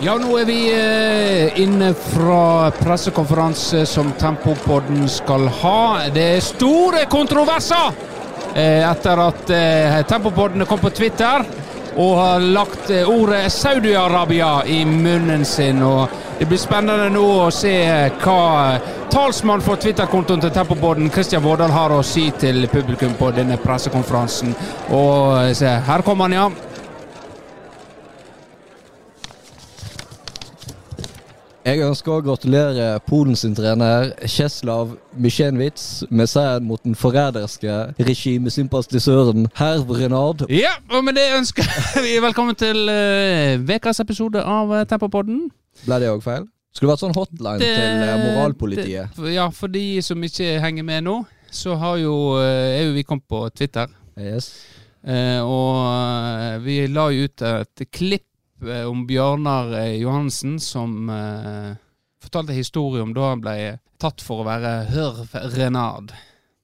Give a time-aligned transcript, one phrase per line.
[0.00, 6.06] Ja, nå er vi eh, inne fra pressekonferanse som Tempopodden skal ha.
[6.14, 7.98] Det er store kontroverser
[8.54, 11.44] eh, etter at eh, Tempopodden kom på Twitter
[12.00, 15.84] og har lagt ordet Saudi-Arabia i munnen sin.
[15.84, 16.08] Og
[16.38, 17.76] det blir spennende nå å se
[18.24, 18.40] hva
[19.12, 24.56] talsmann for Twitter-kontoen til Tempopodden, Kristian Vårdal, har å si til publikum på denne pressekonferansen.
[24.96, 26.69] Og se, her kommer han, ja.
[31.70, 39.46] Jeg ønsker å gratulere Polen sin trener Czeslaw Mysjenwitz med seieren mot den forræderske regimesympatisøren
[39.54, 40.42] herr Renard.
[40.50, 41.68] Ja, og med det ønsker
[42.02, 45.44] vi velkommen til uh, episode av uh, Tempopodden.
[45.84, 46.48] Ble det òg feil?
[46.74, 49.14] Skulle vært sånn hotline Det- til uh, moralpolitiet.
[49.14, 51.20] det- ja, for de som ikke henger med nå,
[51.54, 53.86] så har jo, er jo vi kommet på Twitter.
[54.18, 54.50] Yes.
[55.00, 58.29] Eh, og eh, vi la jo ut et klipp eh,
[58.86, 61.76] om Bjørnar eh, Johansen som eh,
[62.22, 63.56] fortalte historie om da han ble
[64.00, 66.12] tatt for å være Hør Renard.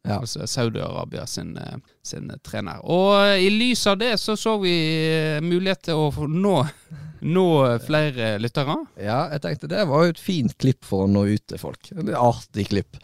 [0.07, 0.21] Ja.
[0.21, 2.79] Altså Saudi-Arabia sin, eh, sin trener.
[2.85, 4.75] Og eh, i lys av det så så vi
[5.11, 6.57] eh, mulighet til å nå,
[7.37, 7.47] nå
[7.87, 8.79] flere lyttere.
[9.03, 11.91] Ja, jeg tenkte det var jo et fint klipp for å nå ut til folk.
[11.91, 13.01] Et artig klipp.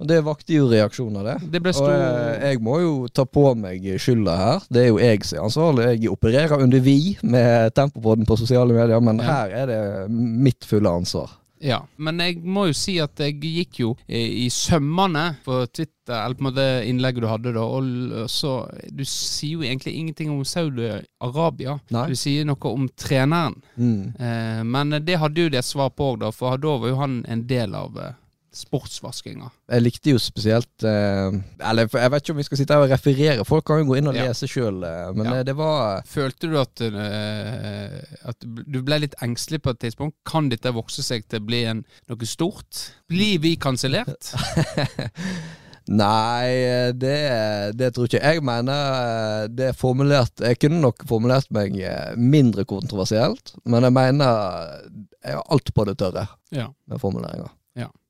[0.00, 1.36] Og det vakte jo reaksjoner, det.
[1.52, 4.66] Det Og stor eh, jeg må jo ta på meg skylda her.
[4.70, 5.88] Det er jo jeg som er ansvarlig.
[5.96, 9.24] Jeg opererer under vi med Tempopodden på sosiale medier, men Ja.
[9.46, 11.30] her er det mitt fulle ansvar.
[11.58, 16.12] Ja, men jeg må jo si at jeg gikk jo i, i sømmene på Twitter,
[16.12, 20.44] eller på måte innlegget du hadde da, og så Du sier jo egentlig ingenting om
[20.44, 21.78] Saudi-Arabia.
[21.88, 23.56] Du sier noe om treneren.
[23.76, 24.12] Mm.
[24.20, 27.18] Eh, men det hadde jo det svar på òg, da, for da var jo han
[27.28, 28.12] en del av eh,
[28.56, 29.50] sportsvaskinga.
[29.70, 32.90] Jeg likte jo spesielt eh, Eller jeg vet ikke om vi skal sitte her og
[32.94, 34.28] referere, folk kan jo gå inn og Ja.
[34.30, 34.82] lese sjøl.
[34.86, 35.34] Eh, men Ja.
[35.40, 40.16] eh, det var Følte du at, eh, at du ble litt engstelig på et tidspunkt?
[40.24, 42.90] Kan dette vokse seg til å bli en, noe stort?
[43.08, 44.32] Blir vi kansellert?
[45.86, 47.18] Nei, det,
[47.78, 48.42] det tror ikke jeg.
[48.42, 51.76] Mener eh, det er formulert Jeg kunne nok formulert meg
[52.18, 54.32] mindre kontroversielt, men jeg mener
[55.22, 56.68] jeg har alt på det tørre Ja.
[56.90, 57.50] med formuleringer.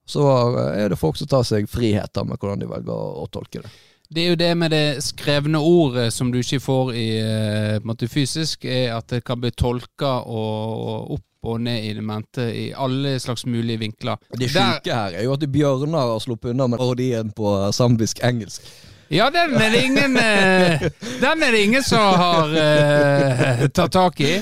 [0.06, 0.22] Så
[0.71, 3.72] er det folk som tar seg friheter med hvordan de velger å, å tolke det.
[4.06, 8.06] Det er jo det med det skrevne ordet som du ikke får i eh, måte
[8.06, 12.66] fysisk, er at det kan bli tolka og, opp og ned i det mente i
[12.75, 14.19] alle slags mulige vinkler.
[14.31, 18.66] Det sjuke her er jo at Bjørnar har sluppet unna med parodien på zambisk engelsk.
[19.09, 20.87] Ja, den er det ingen eh,
[21.21, 24.33] Den er det ingen som har eh, tatt tak i.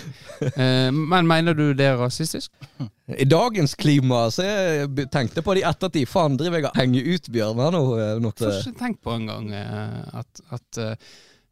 [0.41, 2.53] Eh, men mener du det er rasistisk?
[3.07, 6.09] I dagens klima så jeg tenkte på det i ettertid.
[6.09, 7.83] Faen, driver jeg og henger ut Bjørnar nå?
[8.41, 10.81] Får ikke tenkt på engang uh, at, at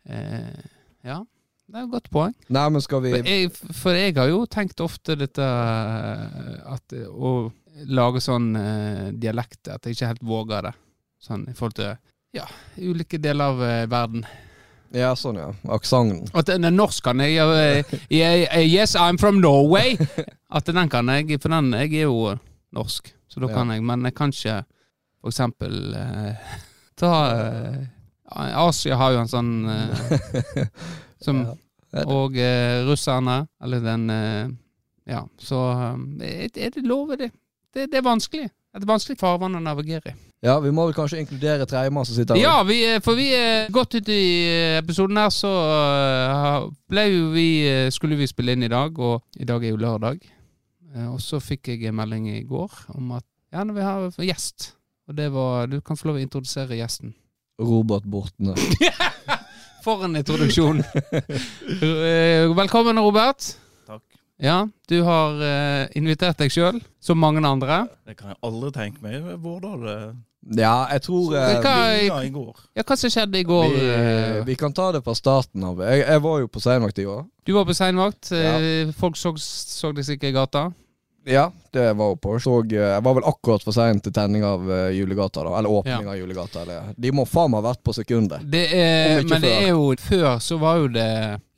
[0.08, 0.62] eh,
[1.04, 1.20] Ja,
[1.68, 2.32] det er et godt poeng.
[2.48, 3.50] Nei, men skal vi For jeg,
[3.82, 7.34] for jeg har jo tenkt ofte dette at Å
[7.92, 8.52] lage sånn
[9.20, 10.74] dialekt At jeg ikke helt våger det.
[11.22, 11.94] Sånn i forhold til
[12.32, 12.46] ja,
[12.78, 14.24] ulike deler av eh, verden.
[14.92, 15.46] Ja, sånn ja.
[15.72, 16.26] Aksenten.
[16.36, 19.96] At den er norsk kan jeg eh, jeg- jeg- Yes, I'm from Norway!
[20.50, 22.38] At den kan jeg, for den jeg er jo
[22.72, 23.12] norsk.
[23.28, 23.54] Så da Ja.
[23.54, 24.64] kan jeg, men jeg kan ikke
[25.22, 26.34] for eksempel eh,
[26.96, 27.86] ta eh,
[28.34, 30.66] Asia har jo en sånn eh,
[31.20, 31.46] som
[31.92, 32.06] Ja.
[32.08, 34.48] Og eh, russerne, eller den eh,
[35.12, 35.58] Ja, så
[36.24, 37.30] eh, er det lover det.
[37.74, 37.90] det.
[37.92, 38.46] Det er vanskelig.
[38.72, 40.18] Er vanskelig farvann å navigere i.
[40.42, 42.42] Ja, vi må vel kanskje inkludere tredjemann som sitter her.
[42.42, 47.04] Ja, vi, eh, for vi er godt ut i eh, episoden her, så eh, ble
[47.10, 50.24] jo vi eh, Skulle vi spille inn i dag, og i dag er jo lørdag.
[50.94, 54.72] Eh, Og så fikk jeg en melding i går om at ja, vi har gjest.
[55.08, 57.12] Og det var Du kan få lov å introdusere gjesten.
[57.60, 58.56] Robert Bortne.
[59.84, 60.80] For en introduksjon!
[61.82, 63.52] Eh, Velkommen, Robert.
[64.40, 67.86] Ja, du har uh, invitert deg sjøl, som mange andre.
[68.08, 69.26] Det kan jeg aldri tenke meg.
[69.42, 69.96] Vårdal det
[70.58, 72.62] Ja, jeg tror eh, Hva- vinga i går.
[72.74, 73.68] Ja, hva som skjedde i går?
[73.70, 75.78] vi, uh, vi kan ta det fra starten av.
[75.86, 77.26] Jeg, jeg var jo på seinvakt i år.
[77.46, 78.32] Du var på seinvakt.
[78.34, 78.56] Ja.
[78.98, 80.64] Folk så, så deg sikkert i gata.
[81.24, 82.40] Ja, det var jo på.
[82.40, 85.54] Så, eh, jeg var vel akkurat for sein til tenning av uh, Julegata, da.
[85.58, 86.62] Eller åpning av Julegata.
[86.62, 86.88] Eller.
[86.96, 88.42] De må faen meg ha vært på sekundet.
[88.50, 89.44] Det er, men før.
[89.44, 91.12] det er jo Før så var jo det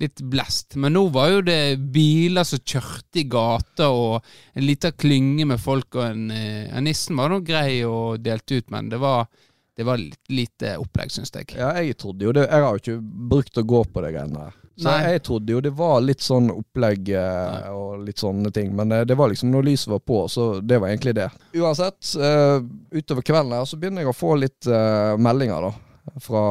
[0.04, 0.76] litt blest.
[0.80, 1.60] Men nå var jo det
[1.94, 4.20] biler som kjørte i gata, og
[4.52, 8.60] en liten klynge med folk, og en, eh, en Nissen var nå grei og delte
[8.60, 9.30] ut, men det var,
[9.76, 11.56] det var litt lite opplegg, syns jeg.
[11.56, 12.50] Ja, jeg trodde jo det.
[12.50, 13.00] Jeg har jo ikke
[13.32, 14.60] brukt å gå på det greiene her.
[14.76, 15.12] Så Nei.
[15.12, 18.72] jeg trodde jo det var litt sånn opplegg eh, og litt sånne ting.
[18.74, 21.28] Men eh, det var liksom når lyset var på, så det var egentlig det.
[21.54, 22.58] Uansett, eh,
[22.98, 25.72] utover kvelden her så begynner jeg å få litt eh, meldinger, da.
[26.20, 26.42] Fra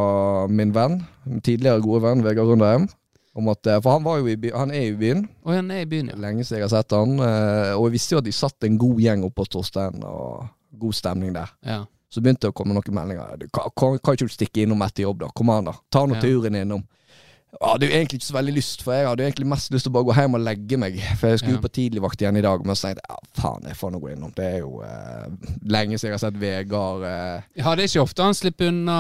[0.50, 2.88] min venn, min tidligere gode venn Vegard Rundheim.
[3.36, 5.24] Om at, eh, for han, var jo i by, han er jo i byen.
[5.44, 6.18] Og han er i byen, ja.
[6.22, 7.16] Lenge siden jeg har sett han.
[7.20, 10.48] eh, Og jeg visste jo at de satt en god gjeng oppe hos Torstein, og
[10.80, 11.52] god stemning der.
[11.66, 11.84] ja.
[12.14, 13.38] Så begynte det å komme noen meldinger.
[13.42, 15.32] Du, kan, kan, kan ikke du stikke innom etter jobb, da?
[15.34, 15.72] Kom an, da.
[15.90, 16.22] Ta nå Ja.
[16.22, 16.84] turen innom.
[17.54, 19.86] Jeg hadde jo egentlig ikke så veldig lyst, for jeg hadde jo egentlig mest lyst
[19.86, 20.96] til å bare gå hjem og legge meg.
[21.20, 21.62] For jeg skulle Ja.
[21.62, 24.10] på tidligvakt igjen i dag, men så tenkte jeg ja, faen, jeg får nå gå
[24.14, 24.32] innom.
[24.36, 25.28] Det er jo eh,
[25.70, 28.98] lenge siden jeg har sett Vegard eh, Ja, det er ikke ofte han slipper unna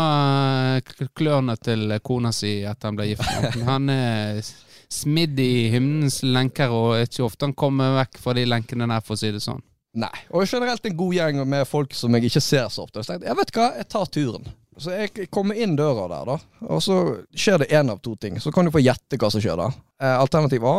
[0.78, 3.60] eh, klørne til kona si etter han ble gift.
[3.66, 4.40] Han er
[4.94, 8.86] smidd i hymnens lenker, og det er ikke ofte han kommer vekk fra de lenkene
[8.88, 9.64] der, for å si det sånn.
[9.98, 10.14] Nei.
[10.34, 13.02] Og generelt en god gjeng med folk som jeg ikke ser så ofte.
[13.02, 14.48] Så tenkte jeg, jeg vet hva, jeg tar turen.
[14.78, 16.68] Så jeg kommer inn døra der, da.
[16.70, 17.00] Og så
[17.36, 18.40] skjer det én av to ting.
[18.42, 19.70] Så kan du få gjette hva som skjer da.
[20.02, 20.78] Eh, alternativ A.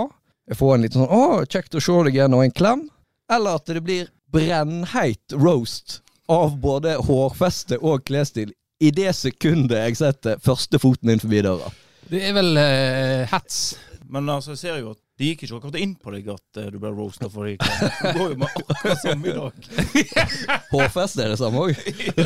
[0.50, 2.88] Jeg får en liten sånn 'Å, kjekt å se deg igjen', og en klem.
[3.32, 8.52] Eller at det blir brennheit roast av både hårfeste og klesstil
[8.82, 11.70] i det sekundet jeg setter første foten inn forbi døra.
[12.10, 13.76] Det er vel uh, hets.
[14.10, 16.70] Men altså, jeg ser jo at det gikk ikke akkurat inn på deg at eh,
[16.74, 17.54] du ble roasta for det.
[17.62, 20.64] Du går jo med akkurat samme i dag.
[20.72, 21.78] Hårfeste er det samme òg?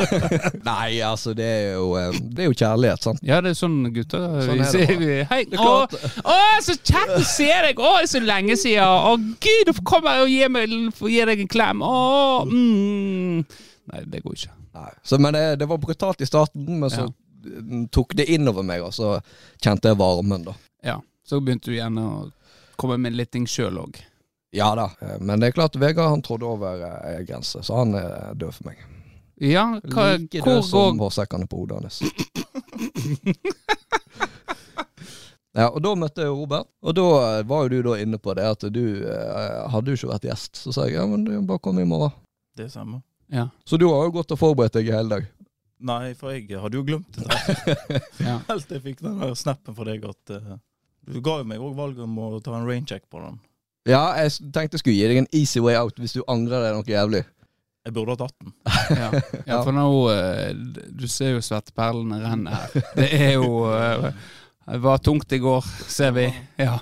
[0.70, 3.20] Nei, altså, det er jo, eh, det er jo kjærlighet, sant.
[3.28, 7.20] Ja, det er sånn gutter Sånn vi er vi, Hei, å, å, så kjekt å
[7.28, 7.76] se deg!
[7.76, 8.88] Å, det er så lenge siden!
[8.88, 9.12] Å,
[9.44, 11.84] gud, du kommer og gir meg får gi deg en klem!
[11.84, 12.00] Å,
[12.48, 13.44] mm.
[13.92, 14.56] Nei, det går ikke.
[14.80, 14.88] Nei.
[15.04, 17.10] Så, men det, det var brutalt i starten, men så
[17.92, 19.18] tok det innover meg, og så
[19.60, 20.56] kjente jeg varmen, da.
[20.88, 20.98] Ja,
[21.28, 22.08] så begynte du igjen å
[22.80, 23.98] komme med litt ting sjøl òg.
[24.56, 24.88] Ja da.
[25.04, 28.32] Eh, Men det er klart, Vegard han trådde over eh, en grense, så han er
[28.38, 28.84] død for meg.
[29.38, 32.00] Ja, hva, like hvor død som hårsekkene på hodet hans.
[35.58, 37.04] ja, og da møtte jeg Robert, og da
[37.38, 40.28] eh, var jo du da inne på det at du eh, hadde jo ikke vært
[40.30, 40.62] gjest.
[40.64, 42.14] Så sa jeg ja, men du bare kom i morgen.
[42.58, 43.02] Det samme.
[43.30, 43.48] Ja.
[43.68, 45.28] Så du har jo gått og forberedt deg i hele dag.
[45.78, 48.00] Nei, for jeg hadde jo glemt det.
[48.26, 48.38] ja.
[48.48, 50.56] Helt til jeg fikk den der snappen for deg at eh,
[51.06, 53.38] Du ga jo meg òg valget om å ta en raincheck på den.
[53.88, 56.76] Ja, jeg tenkte jeg skulle gi deg en easy way out hvis du angrer deg
[56.76, 57.22] noe jævlig.
[57.88, 58.52] Jeg burde ha tatt den.
[58.98, 59.08] Ja.
[59.46, 60.50] ja, for nå eh,
[60.96, 62.88] Du ser jo svetteperlene renne her.
[62.96, 64.10] Det er jo eh,
[64.64, 66.26] Det var tungt i går, ser vi.
[66.60, 66.78] Ja.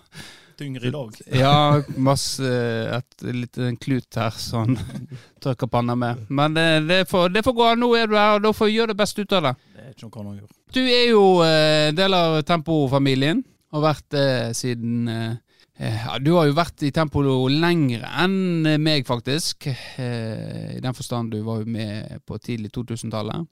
[0.59, 1.19] Tyngre i dag.
[1.37, 2.51] Ja, masse
[2.97, 5.09] Et lite klut her som han
[5.45, 6.27] tørker panna med.
[6.29, 7.67] Men det, det, får, det får gå.
[7.79, 9.55] Nå er du her, og da får vi gjøre det beste ut av det.
[9.77, 10.55] Det er ikke noe å gjøre.
[10.75, 13.45] Du er jo eh, del av Tempo-familien.
[13.77, 15.35] Har vært det siden eh,
[15.77, 19.69] ja, Du har jo vært i Tempolo lengre enn meg, faktisk.
[20.01, 23.45] Eh, I den forstand du var jo med på tidlig 2000-tallet.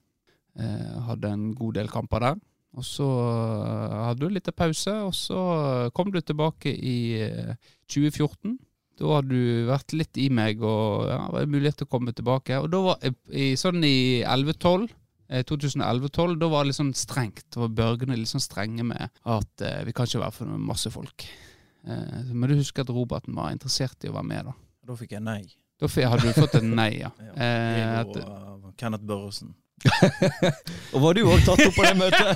[0.57, 2.41] Eh, hadde en god del kamper der.
[2.75, 5.43] Og så eh, hadde du litt pause, og så
[5.93, 6.97] kom du tilbake i
[7.27, 7.55] eh,
[7.93, 8.57] 2014.
[8.97, 12.17] Da hadde du vært litt i meg, og ja, det var mulighet til å komme
[12.17, 12.65] tilbake.
[12.65, 14.89] Og da var i, sånn i 11-12
[15.29, 17.47] eh, 2011-12, da var det litt sånn strengt.
[17.55, 20.93] Da var Børgene litt sånn strenge med at eh, vi kan ikke være for masse
[20.95, 21.27] folk.
[21.87, 24.57] Eh, men du husker at Roberten var interessert i å være med, da.
[24.85, 25.43] Da fikk jeg nei.
[25.81, 27.11] Da hadde du fått et nei, ja.
[27.19, 27.35] Ja.
[27.35, 29.55] Eh, at, og uh, Kenneth Børresen.
[30.95, 32.31] Og var du òg tatt opp på det møtet?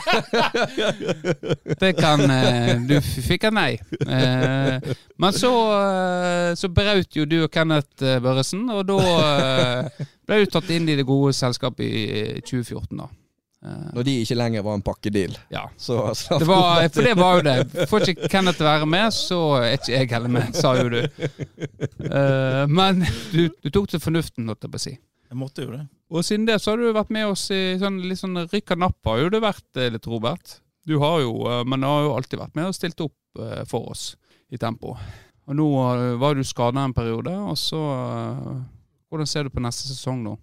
[1.83, 3.71] det kan eh, Du fikk et nei.
[4.05, 4.91] Eh,
[5.21, 8.99] men så, eh, så braut jo du og Kenneth Børresen, og da
[10.29, 12.13] ble du tatt inn i det gode selskapet i
[12.43, 13.09] 2014, da.
[13.69, 15.33] Når de ikke lenger var en pakkedeal.
[15.51, 15.65] ja.
[15.77, 15.97] Så,
[16.39, 17.87] Det var, for det var jo det.
[17.91, 21.01] Får ikke Kenneth være med, så er ikke jeg heller med, sa jo du.
[22.07, 24.95] Eh, men du, du tok til fornuften, holdt jeg på å si.
[25.29, 25.83] Jeg måtte jo det.
[26.09, 28.83] Og siden det så har du vært med oss i sånn, litt sånn rykk og
[28.85, 30.59] napp har jo du vært eh, litt, Robert.
[30.89, 33.93] Du har jo, eh, men har jo alltid vært med og stilt opp eh, for
[33.93, 34.11] oss
[34.49, 34.95] i tempo.
[35.49, 35.67] Og nå
[36.21, 37.81] var du skada en periode, og så
[39.09, 40.35] Hvordan ser du på neste sesong nå?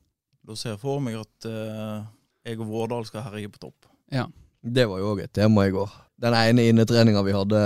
[0.45, 2.05] Da ser jeg for meg at uh,
[2.41, 3.85] jeg og Vårdal skal herje på topp.
[4.09, 4.23] Ja.
[4.65, 5.91] Det var jo òg et tema i går.
[6.21, 7.59] Den ene innetreninga vi hadde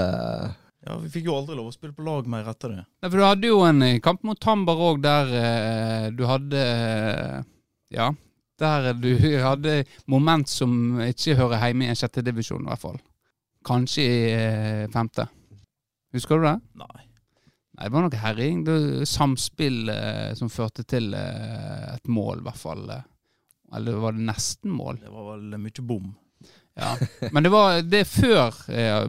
[0.83, 2.83] Ja, Vi fikk jo aldri lov å spille på lag mer etter det.
[2.83, 7.47] Nei, for du hadde jo en kamp mot Tambar òg, der eh, du hadde eh,
[7.93, 8.09] Ja.
[8.59, 9.11] Der du
[9.47, 12.97] hadde moment som ikke hører hjemme i en sjette divisjon, i hvert fall.
[13.65, 15.27] Kanskje i eh, femte.
[16.15, 16.55] Husker du det?
[16.79, 17.05] Nei.
[17.79, 18.77] Nei, det var noe var
[19.07, 22.83] samspill eh, som førte til eh, et mål, i hvert fall.
[22.91, 23.05] eh.
[23.77, 24.97] Eller var det nesten mål?
[25.03, 26.09] Det var vel mye bom.
[26.79, 26.93] Ja.
[27.35, 29.07] Men det var det før eh,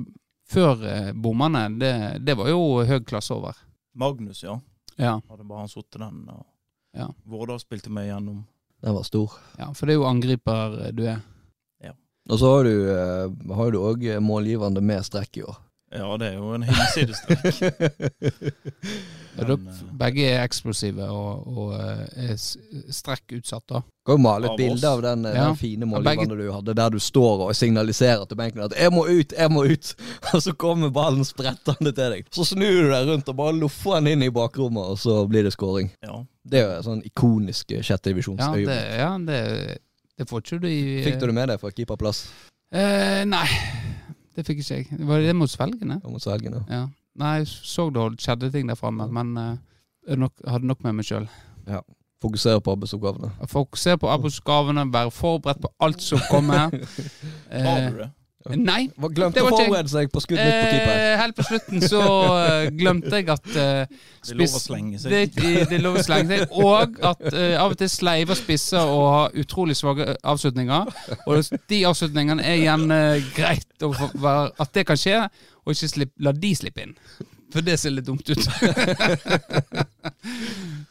[0.51, 0.81] Før
[1.15, 1.61] bommene.
[1.79, 1.91] Det,
[2.27, 3.55] det var jo høy klasse over.
[3.95, 4.57] Magnus, ja.
[4.99, 5.13] Ja.
[5.31, 6.25] Hadde bare han sittet den.
[6.33, 6.43] Og
[6.99, 7.07] Ja.
[7.31, 8.41] Vårdal spilte meg gjennom.
[8.81, 9.33] Den var stor.
[9.59, 11.21] ja, for det er jo angriper eh, du er.
[12.31, 15.57] Og så har du eh, har du òg målgivende med strekk i år.
[15.91, 17.65] Ja, det er jo en hinsides strekk.
[19.37, 22.37] Men, eh, begge er eksplosive og, og eh, er
[22.93, 23.83] strekk utsatt, da.
[24.07, 25.45] Kan jo male et bilde av den, eh, Ja.
[25.49, 29.05] den fine målgiveren du hadde, der du står og signaliserer til benken at 'jeg må
[29.07, 29.95] ut, jeg må ut',
[30.35, 32.27] og så kommer ballen sprettende til deg.
[32.33, 35.43] Så snur du deg rundt og bare loffer den inn i bakrommet, og så blir
[35.43, 35.91] det scoring.
[36.03, 36.25] ja.
[36.51, 37.71] Det er jo sånn ikonisk
[38.67, 39.79] Ja, det, ja, det,
[40.19, 42.27] det får ikke du i Fikk du det med deg fra keeperplass?
[42.73, 43.47] Eh, nei,
[44.37, 45.07] det fikk ikke jeg.
[45.07, 46.01] Var det mot svelgene?
[46.03, 46.87] Ja, mot Svelgen, ja.
[47.19, 47.25] Ja.
[47.25, 49.57] Nei, jeg så det skjedde ting der framme, men eh,
[50.09, 51.27] jeg nok, hadde nok med meg sjøl.
[52.23, 53.31] Fokusere på arbeidsoppgavene.
[53.49, 56.69] Fokusere på arbeidsoppgavene, være forberedt på alt som kommer.
[57.51, 58.11] Har Eh, du det?
[58.49, 58.87] Nei.
[58.97, 60.93] Glemte å var forberede seg på skudd midt på keeper.
[60.95, 62.05] Eh, helt på slutten så
[62.39, 65.13] eh, glemte jeg at eh, Det er lov å slenge seg.
[65.13, 66.55] det, det er lov å slenge seg.
[66.57, 70.97] Og at uh, av og til sleiver spisser og har utrolig svake avslutninger.
[71.27, 75.21] Og de avslutningene er igjen uh, greit å være, at det kan skje,
[75.67, 76.97] og ikke slipp, la de slippe inn.
[77.51, 78.47] For det ser litt dumt ut.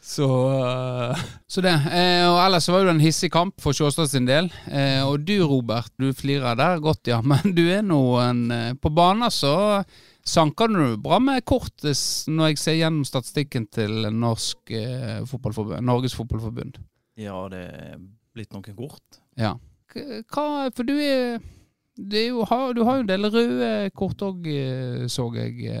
[0.02, 1.72] så, uh, så det.
[1.92, 4.48] Eh, og ellers var det en hissig kamp for Sjåstad sin del.
[4.66, 7.20] Eh, og du, Robert, du flirer der godt, ja.
[7.30, 9.84] Men du er nå en eh, På banen så
[10.26, 11.96] sanker du bra med kort eh,
[12.32, 16.82] når jeg ser gjennom statistikken til Norsk, eh, fotballforbund, Norges Fotballforbund.
[17.20, 17.96] Ja, det er
[18.34, 19.22] blitt noen kort.
[19.38, 19.54] Ja.
[19.90, 21.40] Hva For du er,
[21.98, 22.44] det er jo,
[22.74, 24.46] Du har jo en del røde kort òg,
[25.10, 25.74] så jeg.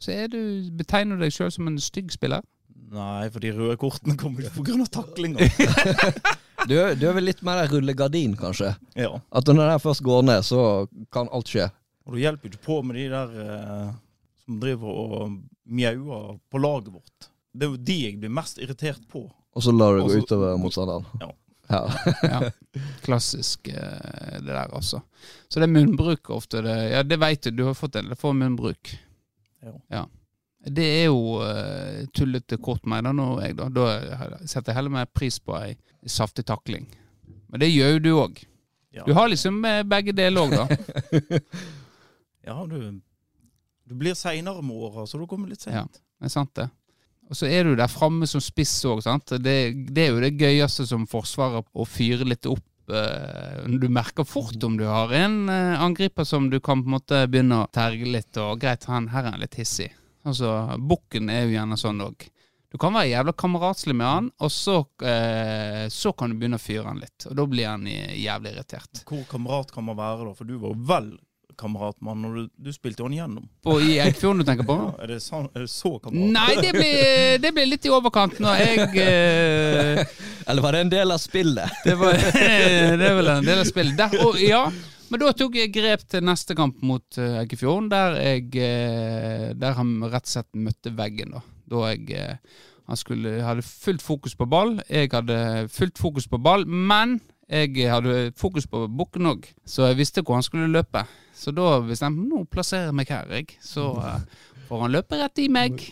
[0.00, 0.38] Så er du,
[0.78, 2.44] betegner du deg sjøl som en stygg spiller?
[2.90, 4.86] Nei, for de røde kortene kommer jo pga.
[4.90, 5.46] taklinga.
[6.68, 8.74] Du, er- du er vel litt mer der rullegardin, kanskje?
[8.92, 9.14] ja.
[9.32, 10.58] At når den først går ned, så
[11.12, 11.70] kan alt skje.
[12.04, 13.86] Og du hjelper jo ikke på med de der eh,
[14.44, 17.30] som driver og mjauer på laget vårt.
[17.56, 19.24] Det er jo de jeg blir mest irritert på.
[19.56, 21.08] Og så lar du det gå utover motstanderen.
[21.24, 21.30] Ja.
[21.70, 21.80] Ja.
[22.28, 22.50] Ja.
[23.06, 25.00] Klassisk eh, det der, altså.
[25.48, 26.60] Så det er munnbruk ofte.
[26.66, 27.54] Det, ja, det veit du.
[27.56, 28.92] Du har fått en får for
[29.62, 29.84] munnbruk.
[29.92, 30.06] Ja.
[30.60, 33.68] Det er jo uh, tullete kort, mener nå jeg, da.
[33.72, 33.86] Da
[34.44, 35.74] setter jeg heller mer pris på ei
[36.04, 36.84] saftig takling.
[37.48, 38.42] Men det gjør jo du òg.
[38.90, 40.66] Ja, Du har liksom eh, begge deler òg, da.
[42.48, 42.98] ja du,
[43.86, 45.86] du blir seinere med åra, så du kommer litt Ja.
[45.86, 46.66] Det er sant, det.
[47.30, 49.30] Og så er du der framme som spiss òg, sant.
[49.38, 49.54] Det,
[49.94, 52.66] det er jo det gøyeste som forsvarer, å fyre litt opp.
[52.96, 56.96] Eh, Du merker fort om du har en eh, angriper som du kan på en
[56.98, 59.90] måte begynne å terge litt, og greit, han her er han litt hissig.
[60.26, 62.28] Altså, Bukken er jo gjerne sånn òg.
[62.70, 66.62] Du kan være jævla kameratslig med han, og så, eh, så kan du begynne å
[66.62, 67.26] fyre han litt.
[67.26, 69.02] Og da blir han jævlig irritert.
[69.08, 70.36] Hvor kamerat kan man være da?
[70.38, 71.10] For du var jo vel
[71.60, 73.48] kamerat med han når du, du spilte han gjennom.
[73.64, 74.78] På, I Eikfjorden du tenker på?
[74.80, 76.30] Ja, er, det så, er det så kamerat?
[76.36, 80.00] Nei, det blir, det ble, litt i overkant når jeg eh,
[80.48, 81.82] Eller var det en del av spillet?
[81.84, 82.16] Det, var,
[83.00, 83.98] det er vel en del av spillet.
[84.00, 84.64] Der, og, ja,
[85.10, 89.74] men da tok jeg grep til neste kamp mot uh, Eikefjorden, der jeg eh, Der
[89.78, 91.34] han rett og slett møtte veggen.
[91.34, 92.58] Da Da jeg eh,
[92.90, 94.80] han skulle, hadde fullt fokus på ball.
[94.90, 99.98] Jeg hadde fullt fokus på ball, men jeg hadde fokus på bukken òg, så jeg
[99.98, 101.02] visste hvor han skulle løpe.
[101.34, 103.56] Så da bestemte jeg nå plasserer jeg meg her, jeg.
[103.64, 104.20] Så uh,
[104.68, 105.82] får han løpe rett i meg.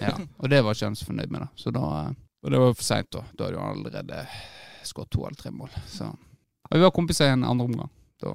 [0.00, 1.50] Ja, og det var ikke han så fornøyd med, da.
[1.60, 3.22] Så da eh, Og det var for seint, da.
[3.38, 4.24] Da hadde han allerede
[4.84, 5.70] skåret to eller tre mål.
[5.88, 6.10] Så.
[6.68, 7.92] Og vi var kompiser i en andre omgang.
[8.20, 8.34] Da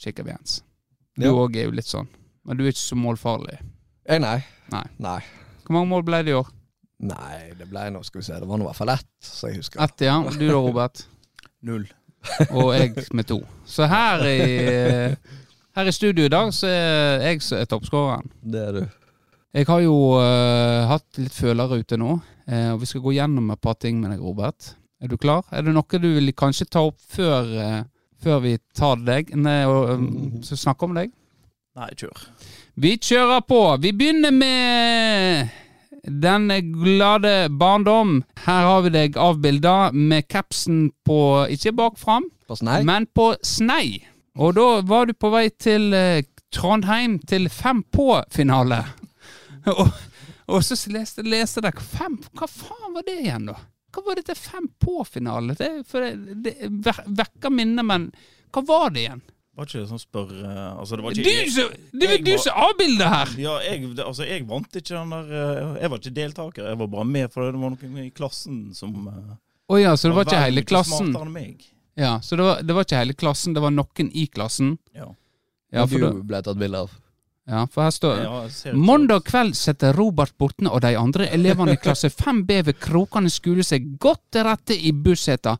[0.00, 0.62] kikker vi ens.
[1.20, 2.08] Du òg er jo litt sånn.
[2.44, 3.60] Men du er ikke så målfarlig.
[4.08, 4.38] Jeg, nei.
[4.72, 4.84] Nei.
[5.02, 5.20] Nei.
[5.64, 6.48] Hvor mange mål ble det i år?
[7.04, 8.40] Nei, det ble nå, skal vi se.
[8.40, 9.82] Det var nå i hvert fall ett, så jeg husker.
[9.84, 10.16] Ett, ja.
[10.24, 11.04] Du da, Robert?
[11.64, 11.86] Null.
[12.50, 13.40] Og jeg med to.
[13.68, 14.42] Så her i,
[15.76, 18.30] her i studio i dag så er jeg som er toppskåreren.
[18.42, 18.84] Det er du.
[19.54, 23.52] Jeg har jo uh, hatt litt følere ute nå, uh, og vi skal gå gjennom
[23.54, 24.72] et par ting med deg, Robert.
[24.98, 25.44] Er du klar?
[25.54, 27.82] Er det noe du vil kanskje ta opp før, uh,
[28.18, 29.30] før vi tar deg?
[29.38, 31.12] Nei, og, um, så snakke om deg?
[31.78, 32.26] Nei, kjør.
[32.82, 33.60] Vi kjører på.
[33.82, 35.54] Vi begynner med
[36.06, 36.48] den
[36.82, 38.22] glade barndom.
[38.44, 42.28] Her har vi deg avbilda med capsen på ikke bak fram,
[42.84, 44.04] men på snei.
[44.34, 48.80] Og da var du på vei til eh, Trondheim til Fem på-finale.
[49.78, 49.88] og,
[50.50, 53.56] og så leste, leste dere fem, Hva faen var det igjen, da?
[53.94, 55.54] Hva var det til Fem på-finale?
[55.58, 55.70] Det,
[56.42, 58.10] det, det vekker minner, men
[58.54, 59.24] hva var det igjen?
[59.54, 62.32] Var ikke det sånn spør eh, Altså, det var ikke Du som Det var du
[62.42, 63.34] som avbilda her!
[63.38, 66.78] ja, jeg, det- altså, jeg vant ikke den der eh, Jeg var ikke deltaker, jeg
[66.80, 69.36] var bare med for det var noen i klassen som eh,
[69.70, 71.12] Å ja, så det var ikke hele klassen?
[71.12, 71.62] smartere enn meg.
[71.96, 74.74] Ja, Så det var, det var ikke hele klassen, det var noen i klassen?
[74.92, 75.06] Ja.
[75.74, 76.90] Ja, for, du ble tatt bilde av.
[77.44, 81.74] ja, for her står Ja, jeg Mandag kveld setter Robert Bortne og de andre elevene
[81.76, 85.56] i klasse 5B ved Krokane skole seg godt til rette i busseta.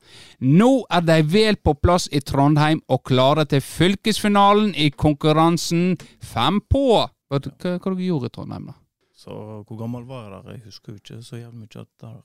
[0.49, 6.63] Nå er de vel på plass i Trondheim og klare til fylkesfinalen i konkurransen Fem
[6.73, 6.87] på.
[7.29, 8.79] Hva, hva, hva du gjorde i Trondheim, da?
[9.25, 10.57] Så hvor gammel var jeg der?
[10.57, 12.17] Jeg husker jo ikke så jævlig mye at der.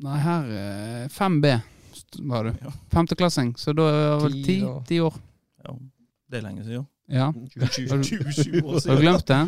[0.00, 1.50] Nei, her eh, 5B
[2.30, 2.54] var du.
[2.62, 2.72] Ja.
[2.94, 3.52] Femteklassing.
[3.58, 4.56] Så da er det vel Ti
[4.88, 5.18] ti år.
[5.66, 5.74] Ja,
[6.30, 6.86] det er lenge siden.
[7.10, 7.32] Ja.
[7.34, 9.40] 20, 20 år Har du glemt det?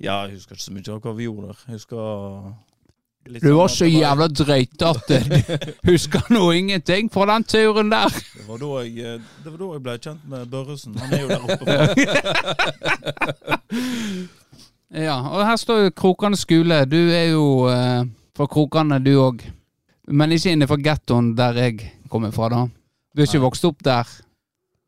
[0.00, 1.58] Ja, jeg husker ikke så mye av hva vi gjorde der.
[1.68, 1.98] Jeg husker
[3.28, 5.06] litt Du sånn var så jævla drøyt at
[5.84, 8.10] du husker nå ingenting fra den turen der.
[8.16, 10.92] Det var, da jeg, eh, det var da jeg ble kjent med Børresen.
[10.98, 11.66] Han er jo der oppe.
[14.92, 16.82] Ja, og her står jo Krokane skole.
[16.84, 18.02] Du er jo eh,
[18.36, 19.40] fra Krokane, du òg.
[20.12, 21.78] Men ikke innenfor gettoen der jeg
[22.12, 22.66] kommer fra, da.
[23.16, 23.46] Du er ikke Nei.
[23.46, 24.10] vokst opp der.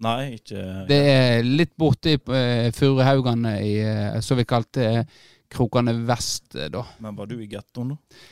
[0.03, 5.23] Nei, ikke Det er litt borti uh, Furuhaugane i uh, så vi kalte uh,
[5.55, 6.87] Krokane vest, eh, da.
[6.99, 8.23] Men var du i gettoen, da?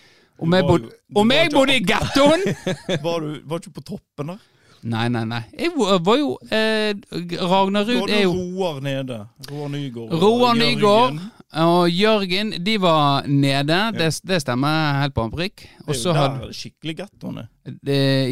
[0.43, 2.41] Om jeg, bod, om jeg bodde i gettoen?!
[3.05, 4.41] Var du var ikke på toppen der?
[4.83, 5.43] Nei, nei, nei.
[5.55, 6.91] Jeg var jo eh,
[7.39, 9.21] Ragnarud er jo Roar nede.
[9.53, 10.17] Roar Nygård.
[10.19, 11.21] Roar Jørgen.
[11.61, 13.79] Og Jørgen, de var nede.
[13.99, 15.67] Det, det stemmer helt på en prikk.
[15.67, 17.45] Det Og så hadde skikkelig gattoene.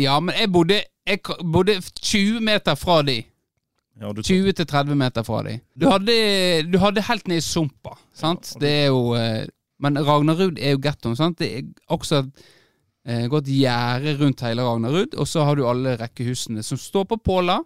[0.00, 1.20] Ja, men jeg bodde, jeg
[1.52, 3.18] bodde 20 meter fra de.
[4.00, 5.58] Ja, 20 til 30 meter fra de.
[5.76, 6.14] Du hadde,
[6.72, 8.54] du hadde helt ned i sumpa, sant?
[8.54, 9.44] Ja, Det er jo eh,
[9.80, 11.38] Men Ragnarud er jo gettoen, sant?
[11.40, 12.22] Det er også
[13.04, 17.20] eh, gått gjerde rundt hele Ragnarud, og så har du alle rekkehusene som står på
[17.24, 17.58] påla.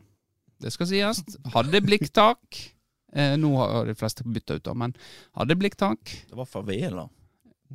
[0.63, 1.23] Det skal sies.
[1.55, 2.74] Hadde blikktak.
[3.15, 4.95] Eh, nå har de fleste bytta ut, da, men
[5.39, 6.15] hadde blikktak.
[6.31, 7.09] Det var favela.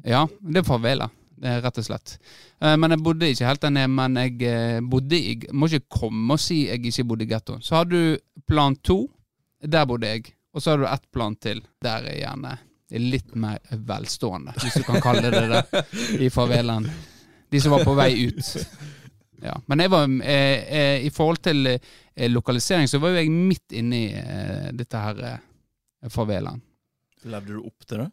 [0.03, 1.10] Ja, det er favela.
[1.39, 2.17] Rett og slett.
[2.60, 3.88] Eh, Men jeg bodde ikke helt der nede.
[3.96, 7.62] Men jeg eh, bodde i Må ikke komme og si jeg ikke bodde i gettoen.
[7.63, 8.17] Så har du
[8.48, 9.05] plan to.
[9.63, 10.34] Der bodde jeg.
[10.53, 11.62] Og så har du ett plan til.
[11.84, 12.58] Der er gjerne
[12.89, 15.84] er litt mer velstående, hvis du kan kalle det det,
[16.25, 16.88] i favelaen.
[17.53, 18.48] De som var på vei ut.
[19.43, 19.55] Ja.
[19.72, 23.75] Men jeg var, eh, eh, i forhold til eh, lokalisering, så var jo jeg midt
[23.79, 26.62] inni eh, dette her eh, favelaen.
[27.29, 28.10] Levde du opp til det?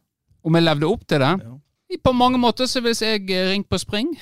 [0.47, 1.33] Om jeg levde opp til det?
[1.43, 1.55] Ja.
[2.03, 4.13] På mange måter så hvis jeg eh, ringe på spring.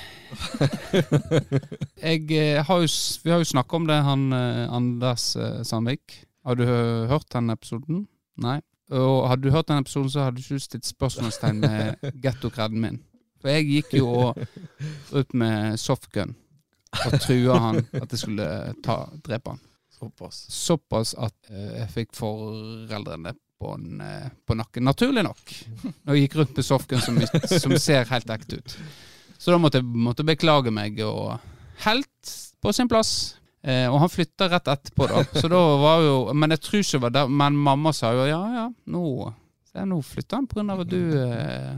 [2.04, 2.88] jeg har jo,
[3.24, 5.30] vi har jo snakka om det, han Anders
[5.68, 6.20] Sandvik.
[6.44, 6.64] Har du
[7.08, 8.06] hørt den episoden?
[8.40, 8.58] Nei.
[8.92, 12.98] Og hadde du hørt den episoden, så hadde du ikke stilt spørsmålstegn med gettokreden min.
[13.40, 14.40] For jeg gikk jo og-
[15.12, 16.34] ut med softgun
[17.06, 18.48] og trua han at jeg skulle
[18.84, 19.62] ta, drepe han.
[19.94, 20.44] Såpass.
[20.50, 24.84] Såpass at eh, jeg fikk foreldrene på, en, eh, på nakken.
[24.84, 25.54] Naturlig nok.
[26.02, 28.76] Når jeg gikk rundt med softgun som, som ser helt ekte ut.
[29.38, 31.38] Så da måtte jeg måtte beklage meg, og
[31.84, 33.36] helt på sin plass.
[33.64, 35.22] Eh, og han flytta rett etterpå, da.
[35.40, 37.32] Så da var jo Men jeg tror ikke det var der.
[37.32, 39.04] Men mamma sa jo ja, ja, nå,
[39.72, 40.66] ja, nå flytta han pga.
[40.74, 41.70] at du eh,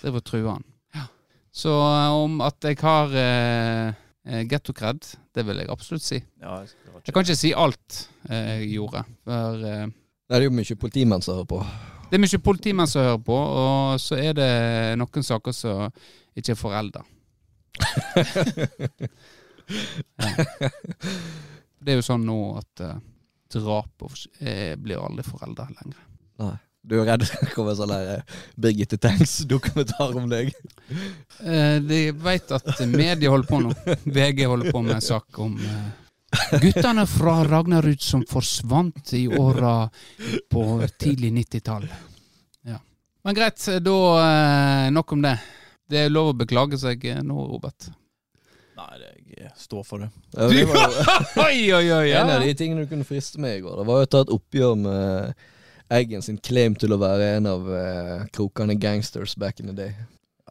[0.00, 0.66] driver og truer han.
[0.96, 1.06] Ja.
[1.54, 5.02] Så eh, om at jeg har eh, eh, gettokred,
[5.34, 6.20] det vil jeg absolutt si.
[6.40, 6.70] Ja, jeg,
[7.06, 9.04] Jeg kan ikke si alt eh, jeg gjorde.
[9.26, 9.86] For eh,
[10.30, 11.60] Det er jo mye politimenn som hører på.
[12.10, 14.50] det er mye politimenn som hører på, og så er det
[15.00, 15.90] noen saker som
[16.38, 17.02] ikke er forelda.
[20.20, 20.46] ja.
[21.80, 22.98] Det er jo sånn nå at eh,
[23.54, 24.04] drap
[24.40, 26.02] eh, blir aldri forelda lenger.
[26.42, 26.56] Nei.
[26.82, 30.52] Du er redd det kommer sånn der eh, Birgitte Tengs-dokumentar om deg?
[31.44, 33.74] Eh, de vet at media holder på nå.
[34.04, 35.90] VG holder på med en sak om eh,
[36.62, 39.90] guttene fra Ragnarud som forsvant i åra
[40.50, 40.66] på
[40.96, 41.86] tidlig 90-tall.
[42.68, 42.80] Ja.
[43.24, 45.36] Men greit, da eh, nok om det.
[45.90, 47.90] Det er lov å beklage seg eh, nå, Robert.
[48.80, 49.00] Nei,
[49.36, 50.10] jeg står for det.
[50.32, 50.72] Ja, det jo
[51.44, 52.12] oi, oi, oi!
[52.16, 53.82] en av de tingene du kunne friste med i går.
[53.82, 55.48] Det var jo å ta et oppgjør med
[55.90, 59.94] Eggen sin claim til å være en av uh, krokene gangsters back in the day.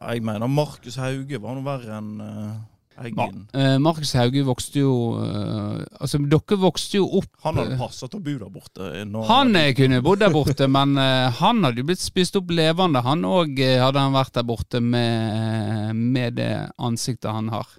[0.00, 2.58] Jeg mener Markus Hauge var noe verre enn uh,
[3.00, 3.46] Eggen.
[3.56, 8.18] Eh, Markus Hauge vokste jo uh, Altså, dere vokste jo opp Han hadde passa til
[8.18, 8.90] å bo der borte.
[9.30, 13.00] Han kunne bodd der borte, men han hadde jo blitt spist opp levende.
[13.06, 17.72] Han òg hadde han vært der borte med, med det ansiktet han har.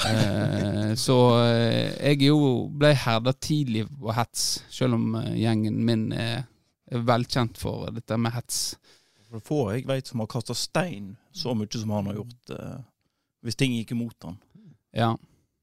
[0.00, 1.16] Eh, så
[1.96, 2.38] jeg jo
[2.80, 6.44] ble herda tidlig på hets, selv om gjengen min er,
[6.90, 8.76] er velkjent for dette med hets.
[9.30, 12.54] Det er få jeg vet som har kasta stein så mye som han har gjort,
[12.56, 12.78] eh,
[13.46, 14.38] hvis ting gikk imot han.
[14.96, 15.14] Ja.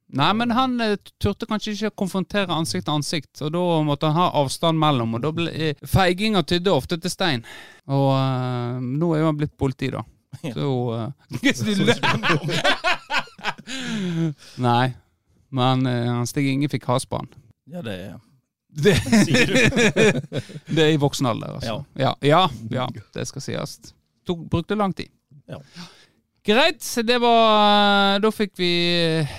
[0.07, 4.15] Nei, men han eh, turte kanskje ikke konfrontere ansikt til ansikt, og da måtte han
[4.21, 7.43] ha avstand mellom, og da ble eh, feiginga tydde ofte til stein.
[7.91, 10.03] Og eh, nå er jo han blitt politi, da.
[10.47, 10.53] Ja.
[10.53, 11.11] Så uh,
[14.61, 14.93] Nei.
[15.49, 17.29] Men eh, han Stig Inge fikk has på han.
[17.67, 18.15] Ja, det er
[18.69, 18.93] Det,
[20.75, 21.77] det er i voksen alder, altså.
[21.97, 22.13] Ja.
[22.21, 23.77] Ja, ja, det skal sies.
[24.27, 25.09] Tok, brukte lang tid.
[25.47, 25.61] Ja.
[26.47, 28.71] Greit, det var Da fikk vi
[29.19, 29.31] eh,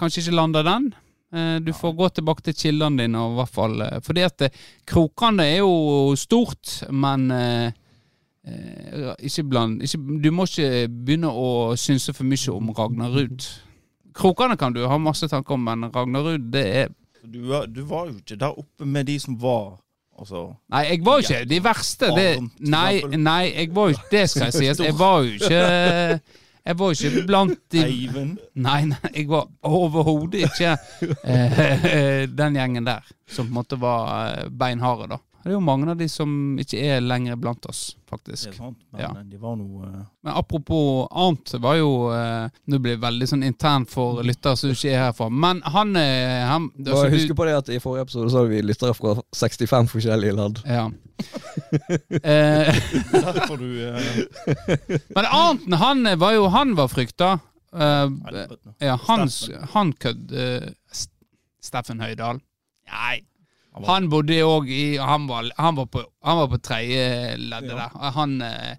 [0.00, 0.90] kanskje ikke landa den.
[1.32, 4.50] Eh, Du får gå tilbake til kildene dine, i hvert fall eh, Fordi at Krokene
[4.88, 7.72] Krokane er jo stort, men eh,
[8.48, 13.48] eh, ikke bland, ikke, Du må ikke begynne å synse for mye om Ragnarud.
[14.12, 18.16] Krokane kan du ha masse tanker om, men Ragnarud, det er Du, du var jo
[18.18, 19.78] ikke der oppe med de som var
[20.18, 22.08] Altså Nei, jeg var jo ikke de verste.
[22.16, 22.26] Det,
[22.68, 24.84] nei, nei, jeg var jo ikke Det skal jeg si.
[24.84, 25.60] Jeg var jo ikke
[26.62, 27.84] Jeg var ikke blant de.
[28.54, 30.76] Nei, nei, jeg var overhodet ikke
[31.24, 33.08] eh, den gjengen der.
[33.26, 35.18] Som på en måte var eh, beinharde, da.
[35.42, 36.30] Det er jo mange av de som
[36.62, 38.44] ikke er lenger blant oss, faktisk.
[38.46, 39.10] Det er sant, men Ja.
[39.26, 40.00] de var noe uh...
[40.22, 44.70] Men apropos annet, var jo uh, Nå blir det veldig sånn internt for lyttere som
[44.70, 45.28] ikke er herfra.
[45.28, 48.54] Men han, er han Bare altså, husk på det at I forrige episode så hadde
[48.54, 50.62] vi lyttere fra 65 forskjellige land.
[50.66, 50.86] Ja.
[52.22, 52.74] Eh,
[53.12, 54.56] Derfor du eh,
[55.16, 57.38] men Arnten, han var jo Han var frykta.
[57.72, 58.10] Uh,
[58.78, 58.98] ja,
[59.72, 60.66] han, kødd eh,
[61.62, 62.42] Steffen Høydahl.
[62.92, 63.22] Nei,
[63.86, 67.94] Han bodde òg i Han var, han var på, han var på tredje leddet der.
[68.18, 68.74] Han eh,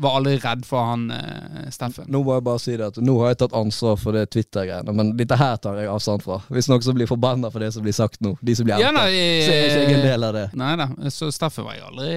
[0.00, 2.08] var aldri redd for han eh, Steffen.
[2.08, 4.94] Nå må jeg bare si det at nå har jeg tatt ansvar for det Twitter-greiene,
[4.96, 6.40] men dette her tar jeg avstand fra.
[6.48, 8.94] Hvis noen som blir forbanna for det som blir sagt nå, de som blir Ja,
[8.94, 10.46] outa, så er ikke jeg en del av det.
[10.56, 12.12] Nei da, så Steffen var jeg aldri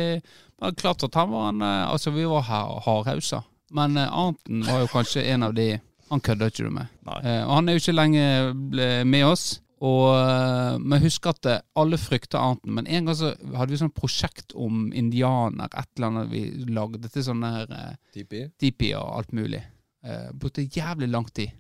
[0.64, 3.44] var klart at han var en eh, Altså, vi var her hardhausa.
[3.72, 6.88] Men eh, Arnten var jo kanskje en av de Han kødda ikke du med.
[7.24, 9.63] Eh, og han er jo ikke lenge med oss.
[9.84, 12.74] Og eh, Men husk at eh, alle frykter Arnten.
[12.78, 16.44] Men en gang så hadde vi sånn prosjekt om indianer, et eller annet vi
[16.74, 18.46] lagde til sånne her eh, Tipi.
[18.62, 19.64] Tipi og alt mulig.
[20.04, 21.52] Eh, brukte jævlig lang tid.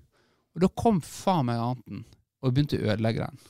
[0.53, 2.05] Og da kom faen meg Arnten
[2.43, 3.43] og begynte å ødelegge den.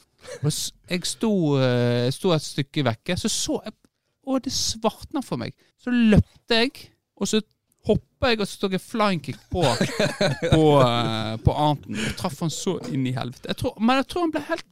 [0.43, 0.51] Og
[0.89, 3.79] jeg sto, eh, sto et stykke vekke, så så jeg
[4.23, 5.51] Å, det svartna for meg.
[5.75, 6.69] Så løpte jeg,
[7.19, 7.41] og så
[7.87, 9.63] hoppa jeg, og så tok jeg flying kick på,
[10.53, 11.99] på, uh, på Arnton.
[11.99, 13.49] Og traff han så inn i helvete.
[13.51, 14.67] Jeg tror, men jeg tror han ble helt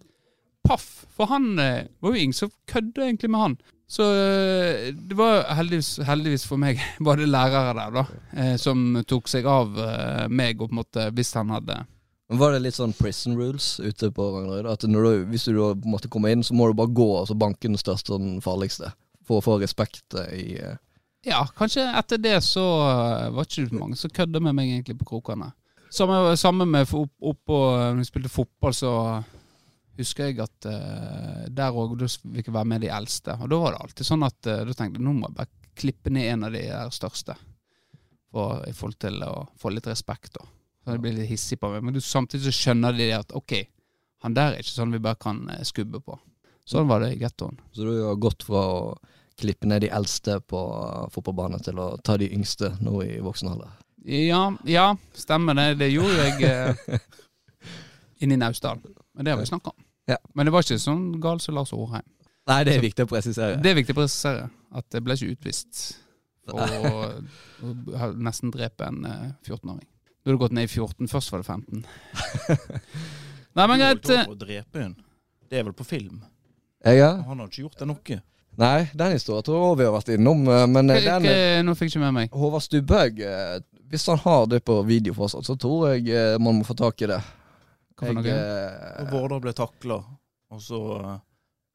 [0.67, 3.56] paff, for han uh, var jo ingen som kødda egentlig med han.
[3.91, 9.28] Så uh, det var heldigvis, heldigvis for meg var det lærere der, da, som tok
[9.32, 9.74] seg av
[10.32, 11.82] meg og på en måte hvis han hadde
[12.39, 14.69] Var det litt sånn prison rules ute på Ragnarøy?
[14.71, 15.02] At du,
[15.34, 18.15] hvis du måtte komme inn, så må du bare gå og så banke den største
[18.15, 18.93] og den farligste?
[19.28, 20.56] For å få respekt i
[21.27, 24.97] Ja, kanskje etter det så var var ikke så mange som kødda med meg egentlig
[25.01, 25.51] på krokene.
[25.91, 28.93] Samme, samme med opp, opp, oppå når vi spilte fotball, så
[29.99, 33.36] husker jeg at uh, der òg fikk jeg være med de eldste.
[33.38, 35.75] Og da var det alltid sånn at uh, da tenkte jeg nå må jeg bare
[35.81, 37.36] klippe ned en av de der største.
[38.31, 40.47] For, I forhold til å få litt respekt, da.
[40.81, 41.84] Så de blir litt hissig på meg.
[41.84, 43.57] Men du, samtidig så skjønner de at ok,
[44.23, 46.15] han der er ikke sånn vi bare kan eh, skubbe på.
[46.65, 47.60] Sånn var det i gettoen.
[47.75, 48.79] Så du har gått fra å
[49.39, 53.52] klippe ned de eldste på eh, fotballbanen til å ta de yngste nå i voksen
[53.54, 53.72] alder?
[54.06, 55.67] Ja, ja, stemmer det.
[55.82, 57.00] Det gjorde jeg eh,
[58.24, 58.82] inne i Naustdal.
[59.13, 59.84] Men det har vi snakka om.
[60.10, 60.17] Ja.
[60.34, 62.08] Men det var ikke sånn galt som Lars Orheim.
[62.50, 63.60] Nei, det er viktig å presisere.
[63.62, 64.48] Det er viktig å presisere.
[64.74, 65.82] At det ble ikke utvist
[66.50, 67.04] for å,
[68.17, 69.86] nesten drepe en eh, 14-åring.
[69.86, 71.10] Da hadde det gått ned i 14.
[71.12, 71.86] Først var det 15.
[73.58, 74.10] Nei, men greit.
[74.10, 74.98] eh, å drepe en.
[75.52, 76.22] Det er vel på film.
[76.82, 77.13] Ja?
[77.28, 78.17] Han har ikke gjort det noe.
[78.60, 81.76] Nei, den historien tror jeg vi har vært innom, eh, men eh, den hva- Nå
[81.80, 82.34] fikk jeg ikke med meg.
[82.36, 83.60] Håvard Stubhaug, eh,
[83.92, 87.02] hvis han har det på video fortsatt, så tror jeg eh, man må få tak
[87.02, 87.22] i det.
[87.96, 88.28] Hva for noe?
[88.28, 90.02] eh, Og Vårdal ble takla,
[90.52, 91.16] og så eh,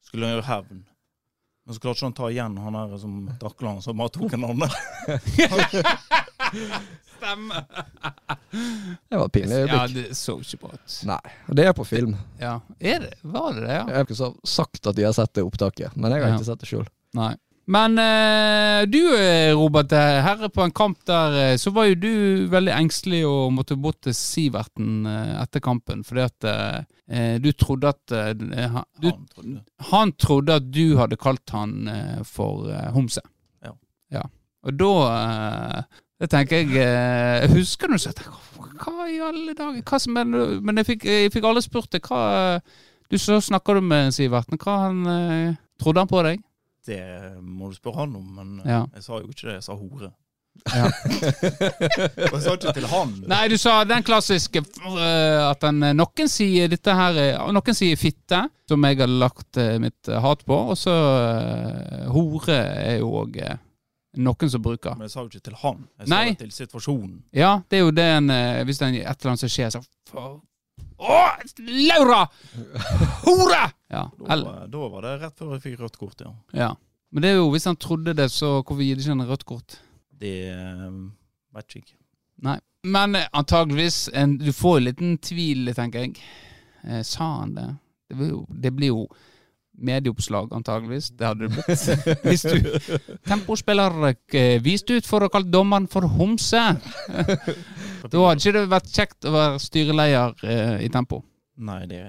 [0.05, 0.83] skulle han gjøre hevn.
[1.67, 4.33] Men så klarte ikke han ta igjen han der som takla han, så bare tok
[4.37, 4.69] en andre.
[7.17, 7.65] Stemmer.
[9.09, 10.99] det var et pinlig Ja, det så ikke bra ut.
[11.09, 11.19] Nei,
[11.59, 12.15] det er på film.
[12.41, 13.13] Ja, er det?
[13.23, 13.83] Var det det, ja?
[13.89, 16.39] Jeg har ikke sagt at de har sett det opptaket, men jeg har Ja.
[16.39, 16.87] ikke sett det sjøl.
[17.67, 22.11] Men eh, du eh, Robert, herre på en kamp der, eh, så var jo du
[22.53, 26.77] veldig engstelig og måtte bort til Siverten eh, etter kampen, fordi at eh,
[27.11, 29.59] eh, du trodde at eh, han, du, Han trodde.
[29.91, 33.19] han trodde at du hadde kalt han eh, for eh, homse.
[33.67, 33.73] Ja.
[34.15, 34.23] ja.
[34.63, 35.83] Og da eh,
[36.17, 38.13] det tenker jeg eh, Jeg husker når du sa
[38.81, 40.33] Hva i alle dager hva som, Men,
[40.65, 42.21] men jeg, fikk, jeg fikk alle spurt deg hva
[43.11, 44.57] Du Så snakker du med Siverten.
[44.61, 46.41] Hva han eh, Trodde han på deg?
[46.87, 47.01] Det
[47.43, 48.85] må du spørre han om, men eh, Ja.
[48.95, 49.57] jeg sa jo ikke det.
[49.59, 50.09] Jeg sa hore.
[50.73, 50.87] Ja.
[52.31, 53.11] Jeg sa ikke til han.
[53.29, 57.19] Nei, du sa den klassiske at den, noen sier dette her
[57.53, 60.95] Noen sier fitte, som jeg har lagt mitt hat på, og så
[62.09, 63.37] hore er jo òg
[64.23, 64.95] noen som bruker.
[64.97, 65.87] Men jeg sa jo ikke til han.
[65.99, 66.23] Jeg Nei.
[66.25, 67.15] sa det til situasjonen.
[67.35, 69.69] Ja, det er jo det en øh, Hvis det er et eller annet som skjer,
[69.77, 70.41] så for-
[70.97, 71.17] Å,
[71.61, 72.23] Laura!
[73.23, 73.63] Hore!
[73.93, 76.31] Ja, Da, da var det rett før jeg fikk rødt kort, ja.
[76.57, 76.69] ja.
[77.13, 79.45] Men det er jo, hvis han trodde det, så hvorfor gir de ikke han rødt
[79.47, 79.77] kort?
[80.17, 81.13] Det vet
[81.55, 81.95] vet ikke.
[82.45, 82.57] Nei.
[82.87, 86.17] Men eh, antageligvis en, Du får jo en liten tvil, tenker jeg.
[86.83, 87.67] Eh, sa han det?
[88.09, 89.07] Det jo, det blir jo
[89.77, 91.11] medieoppslag, antageligvis.
[91.17, 91.85] Det hadde det blitt.
[92.27, 96.63] Hvis du Tempospiller eh, vist ut for å kalle dommeren for homse.
[98.07, 101.17] Da hadde ikke det vært kjekt å være styreleder eh, i Tempo.
[101.57, 102.03] Nei, det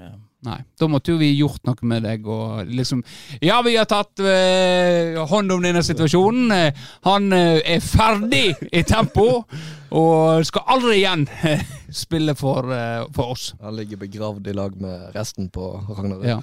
[0.46, 0.60] Nei.
[0.78, 3.00] Da måtte jo vi gjort noe med deg og liksom
[3.42, 6.52] Ja, vi har tatt eh, hånd om denne situasjonen.
[6.54, 6.72] Eh,
[7.08, 9.42] Han eh, er ferdig i tempo
[9.88, 13.54] og skal aldri igjen eh, spille for, eh, for oss.
[13.64, 16.28] Han ligger begravd i lag med resten på Ragnarød.
[16.28, 16.38] Ja.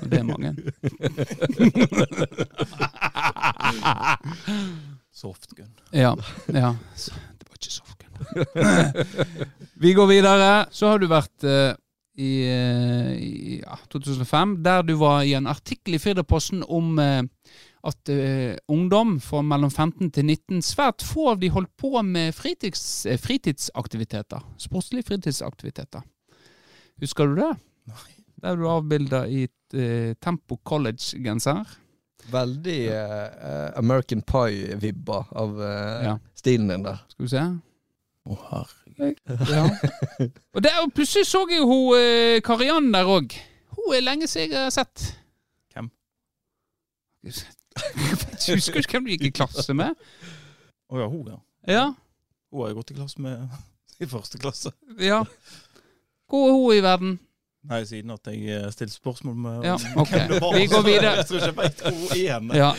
[0.00, 0.56] Og det er mange.
[5.12, 5.70] Softgun.
[5.90, 6.16] Ja.
[6.46, 6.76] ja.
[7.38, 8.12] Det var ikke softgun.
[9.82, 10.66] Vi går videre.
[10.70, 11.72] Så har du vært eh,
[12.18, 17.22] i, eh, i ja, 2005, der du var i en artikkel i Firdaposten om eh,
[17.88, 22.34] at eh, ungdom fra mellom 15 til 19, svært få av de holdt på med
[22.34, 24.42] fritids, fritidsaktiviteter.
[24.58, 26.02] Sportslige fritidsaktiviteter.
[27.00, 27.52] Husker du det?
[27.92, 28.14] Nei.
[28.42, 31.64] Der er du avbilda i eh, Tempo College-genser.
[32.30, 36.18] Veldig eh, American Pie-vibber av eh, Ja.
[36.38, 37.00] stilen din der.
[37.14, 37.46] Skal vi se.
[38.28, 39.20] Å, herregud.
[39.54, 39.62] Ja.
[40.54, 43.36] og der, og plutselig så jeg jo hun eh, Kariann der òg.
[43.78, 45.04] Hun er lenge siden jeg har sett.
[45.72, 45.88] Hvem?
[47.28, 49.94] Jeg husker ikke hvem du gikk i klasse med.
[50.88, 51.38] Å ja, hun, ja.
[51.68, 51.82] Ja,
[52.50, 53.42] Hun har jeg gått i klasse med
[54.02, 54.72] i første klasse.
[55.04, 55.22] ja.
[56.28, 57.12] Hvor er hun i verden?
[57.68, 59.94] Nei, siden at jeg eh, stilte spørsmål med Ja, okay.
[60.00, 60.10] ok.
[60.12, 60.56] hvem det var.
[60.56, 61.12] Vi går videre.
[61.18, 62.58] Jeg tror ikke jeg vet hvor er.
[62.58, 62.70] Ja,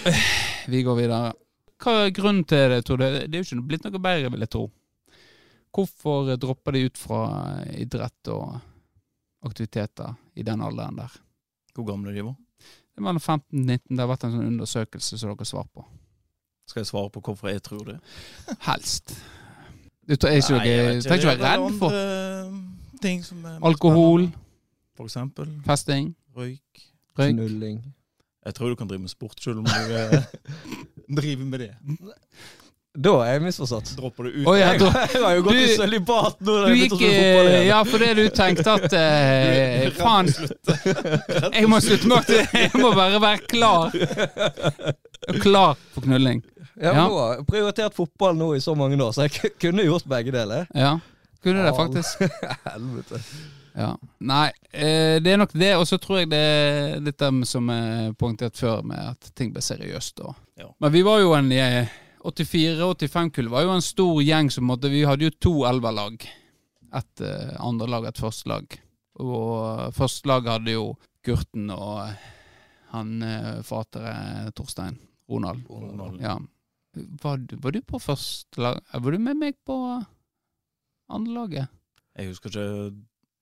[0.74, 1.32] vi går videre.
[1.80, 3.06] Hva er grunnen til det, tror du?
[3.08, 4.64] Det er jo ikke blitt noe bedre, vil jeg tro.
[5.76, 7.22] Hvorfor dropper de ut fra
[7.78, 8.58] idrett og
[9.46, 11.18] aktiviteter i den alderen der?
[11.76, 12.38] Hvor gamle de var?
[12.60, 13.96] Det er mellom 15 og 19.
[13.96, 15.86] Det har vært en sånn undersøkelse som dere svarer på.
[16.70, 18.00] Skal jeg svare på hvorfor jeg tror det?
[18.70, 19.16] Helst.
[20.10, 21.96] Du er ikke ikke Det være redd for
[23.02, 24.46] ting som er alkohol, spennende.
[24.98, 26.82] For eksempel festing, røyk.
[27.20, 27.34] røyk.
[27.36, 27.80] Knulling.
[28.46, 30.24] Jeg tror du kan drive med sport selv om du eh,
[31.22, 31.72] driver med det.
[32.98, 33.92] Da er jeg misforstått.
[34.00, 36.56] Dropper du ut Oh, ja, Jeg, da- jeg har jo gått Du- i sølibat nå.
[36.66, 37.04] Du jeg gikk
[37.68, 40.28] ja, for fordi du tenkte at eh, Faen,
[41.60, 43.94] jeg må slutte med at jeg må bare være klar.
[45.44, 46.42] Klar for knulling.
[46.80, 47.06] Ja, Ja.
[47.08, 50.32] Nå har jeg prioritert fotball nå i så mange år, så jeg kunne gjort begge
[50.32, 50.66] deler.
[50.74, 50.94] Ja,
[51.44, 52.22] kunne det faktisk.
[52.72, 53.20] Helvete.
[53.80, 53.94] Ja.
[54.20, 55.74] Nei, eh, det er nok det.
[55.78, 59.52] Og så tror jeg det er litt det som er poengtert før, med at ting
[59.54, 60.24] blir seriøst.
[60.26, 60.36] Og.
[60.60, 60.72] Ja.
[60.82, 61.92] Men vi var jo en eh,
[62.24, 66.26] 84-85-kull var jo en stor gjeng som måtte Vi hadde jo to elverlag.
[66.96, 68.78] Et eh, andre lag, et første lag.
[69.20, 70.86] Og første lag hadde jo
[71.26, 72.30] Gurten og eh,
[72.94, 74.98] han eh, fatere Torstein.
[75.30, 75.66] Ronald.
[75.70, 76.20] Ronald.
[76.24, 76.38] Ja.
[77.22, 78.80] Var, du- var du på første lag?
[78.94, 79.76] Var du med meg på
[81.14, 81.68] andre laget?
[82.18, 82.96] Jeg husker ikke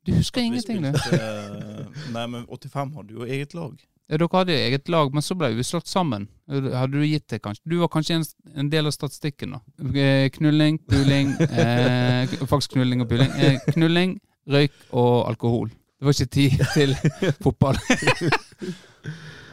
[0.08, 0.92] Du husker Vi ingenting, du?
[1.00, 3.74] spilte, eh, Nei, men 85 hadde jo eget lag.
[4.08, 6.30] Ja, dere hadde jo eget lag, men så ble vi slått sammen.
[6.48, 7.66] Hadde du gitt det, kanskje?
[7.68, 8.24] Du var kanskje en,
[8.56, 9.60] en del av statistikken, da.
[10.00, 13.34] Eh, Knulling, puling eh, Faktisk knulling og puling.
[13.36, 14.16] Eh, knulling,
[14.48, 15.74] røyk og alkohol.
[16.00, 16.96] Det var ikke tid til
[17.44, 17.80] fotball.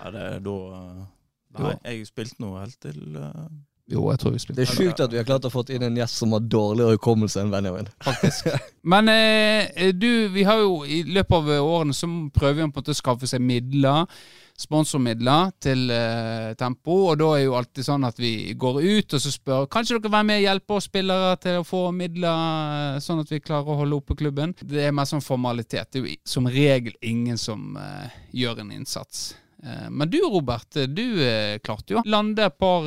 [0.05, 1.05] Ja, det er da eh,
[1.55, 3.47] Nei, jeg spilte nå helt til uh...
[3.91, 5.99] Jo, jeg tror vi Det er sjukt at vi har klart å fått inn en
[5.99, 7.91] gjest som har dårligere hukommelse enn Benjamin.
[8.95, 12.73] Men eh, du, vi har jo i løpet av årene så prøver vi på en
[12.79, 14.09] måte å skaffe seg midler,
[14.59, 19.23] sponsormidler til uh, Tempo, og da er jo alltid sånn at vi går ut og
[19.23, 22.43] så spør Kanskje dere være med og hjelpe oss spillere til å få midler,
[22.95, 24.55] uh, sånn at vi klarer å holde oppe klubben?
[24.61, 25.91] Det er mer sånn formalitet.
[25.91, 29.33] Det er jo som regel ingen som uh, gjør en innsats.
[29.65, 31.07] Men du Robert, du
[31.65, 32.85] klarte jo å lande et par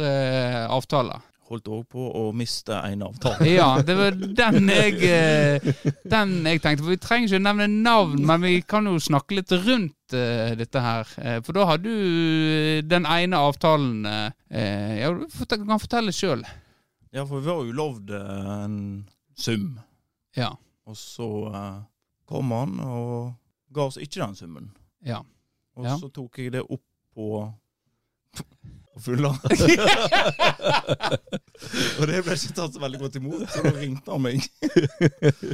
[0.69, 1.23] avtaler.
[1.47, 3.45] Holdt òg på å miste en avtale.
[3.47, 5.67] Ja, det var den jeg eh,
[6.03, 6.83] Den jeg tenkte.
[6.83, 10.81] For vi trenger ikke nevne navn, men vi kan jo snakke litt rundt uh, dette
[10.83, 11.13] her.
[11.23, 11.93] Eh, for da har du
[12.83, 16.43] den ene avtalen uh, Ja, du kan fortelle sjøl.
[17.15, 18.77] Ja, for vi var jo lovd en
[19.39, 19.77] sum,
[20.35, 20.51] Ja.
[20.85, 21.79] og så uh,
[22.27, 23.31] kom han og
[23.71, 24.71] ga oss ikke den summen.
[25.05, 25.23] ja.
[25.77, 25.95] Og Ja.
[26.01, 26.81] så tok jeg det opp
[27.15, 27.45] på
[28.97, 29.37] på av.
[31.99, 34.37] og det ble ikke tatt så veldig godt imot, så da ringte han meg.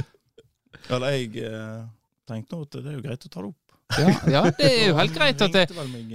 [0.92, 1.80] Eller jeg eh,
[2.28, 3.60] tenkte nå at det er jo greit å ta det opp.
[3.94, 5.74] Ja, ja, det er jo helt greit at det eh,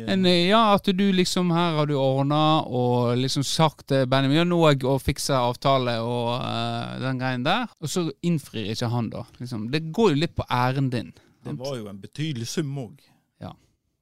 [0.09, 4.41] en, eh, ja, at du liksom her har du ordna og liksom sagt til Benjamin
[4.41, 8.71] ja, nå er jeg og fikser avtale og uh, den greien der, og så innfrir
[8.73, 9.21] ikke han, da.
[9.37, 9.69] Liksom.
[9.71, 11.13] Det går jo litt på æren din.
[11.45, 12.97] Det var jo en betydelig sum òg.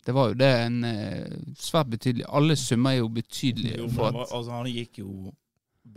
[0.07, 3.89] Det var jo det en eh, svært betydelig Alle summer er jo betydelige.
[3.91, 5.33] For at, Altså, han gikk jo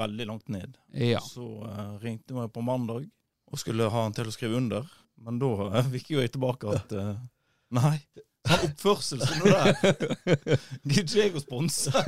[0.00, 0.74] veldig langt ned.
[0.94, 1.20] ja.
[1.22, 3.06] Så eh, ringte vi på mandag
[3.50, 4.86] og skulle ha han til å skrive under.
[5.22, 7.14] Men da eh, fikk jo jeg tilbake at eh,
[7.78, 7.96] nei,
[8.50, 9.72] Sånn oppførsel som det der.
[10.90, 11.92] Gidder jeg å sponse.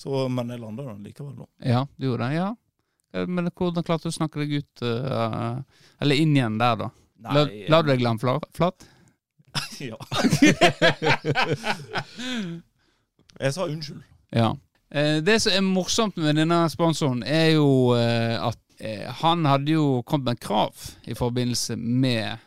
[0.00, 1.46] Så, men jeg landa den likevel, da.
[1.70, 2.48] Ja, du gjorde det, ja.
[3.28, 5.58] Men hvordan klarte du å snakke deg ut uh,
[6.02, 6.90] Eller inn igjen der, da?
[7.26, 8.86] La, la du deg glemme fla- flat?
[9.80, 9.96] Ja.
[13.40, 14.02] jeg sa unnskyld.
[14.36, 14.50] Ja.
[14.92, 19.72] Eh, Det som er morsomt med denne sponsoren, er jo eh, at eh, han hadde
[19.76, 20.74] jo kommet med krav
[21.08, 22.46] i forbindelse med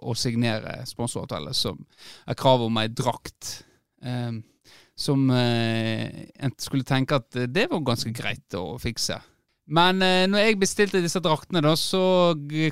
[0.00, 1.76] å signere sponsoravtale, som
[2.24, 3.64] er krav om ei drakt.
[4.02, 4.32] eh,
[4.96, 9.18] Som en skulle tenke at det var ganske greit å fikse.
[9.66, 12.00] Men eh, når jeg bestilte disse draktene, da, så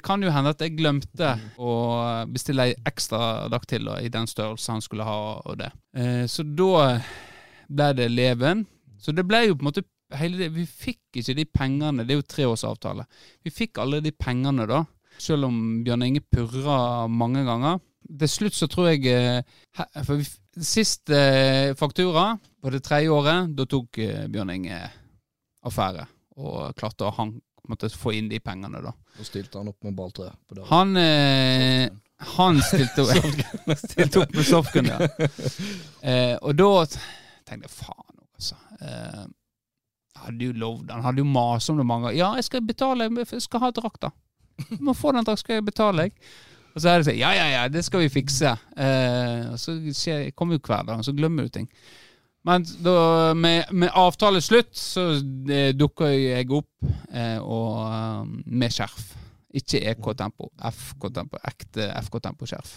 [0.05, 1.73] kan det jo hende at jeg glemte å
[2.31, 5.17] bestille ei ekstra drakt til da, i den størrelse han skulle ha.
[5.43, 5.73] og det.
[5.99, 7.01] Eh, så da
[7.67, 8.63] ble det leven.
[9.03, 12.15] Så det ble jo på en måte hele det, Vi fikk ikke de pengene, det
[12.15, 13.09] er jo treårsavtale.
[13.43, 14.85] Vi fikk alle de pengene da,
[15.19, 17.83] selv om Bjørn Inge purra mange ganger.
[18.05, 20.23] Til slutt så tror jeg eh, For
[20.63, 21.11] sist
[21.75, 23.99] faktura på det tredje året, da tok
[24.31, 24.85] Bjørn Inge
[25.67, 26.05] affære.
[26.41, 27.37] Og klarte å han,
[27.71, 28.93] måtte få inn de pengene, da.
[29.19, 30.65] Og stilte han opp med balltre på.
[30.71, 31.87] Han, eh,
[32.35, 33.07] han stilte,
[33.87, 34.99] stilte opp med softgun, ja.
[36.03, 38.59] Eh, og da tenkte jeg faen, altså.
[38.81, 39.25] Eh,
[40.25, 42.19] hadde jo lovd, han hadde jo mast om det mange ganger.
[42.19, 44.11] Ja, jeg skal betale, jeg skal ha drakta.
[44.71, 46.29] Du må få den drakta, skal jeg betale deg.
[46.75, 48.51] Og så er det sånn, ja, ja, ja, det skal vi fikse.
[48.75, 49.77] Eh, og så
[50.35, 51.69] kommer jo hverdagen, så glemmer du ting.
[52.45, 55.07] Men da, med, med avtale slutt, så
[55.49, 59.15] eh, dukker jeg opp eh, og, eh, med skjerf.
[59.55, 62.75] Ikke EK-tempo, FK-tempo, ekte FK-tempo-skjerf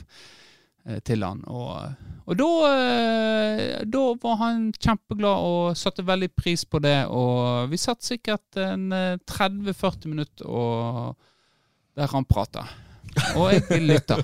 [0.87, 1.41] eh, til han.
[1.51, 7.01] Og, og da, eh, da var han kjempeglad og satte veldig pris på det.
[7.11, 11.17] Og vi satt sikkert en eh, 30-40 minutter og,
[11.97, 12.69] der han prata.
[13.35, 14.21] Og jeg lytta.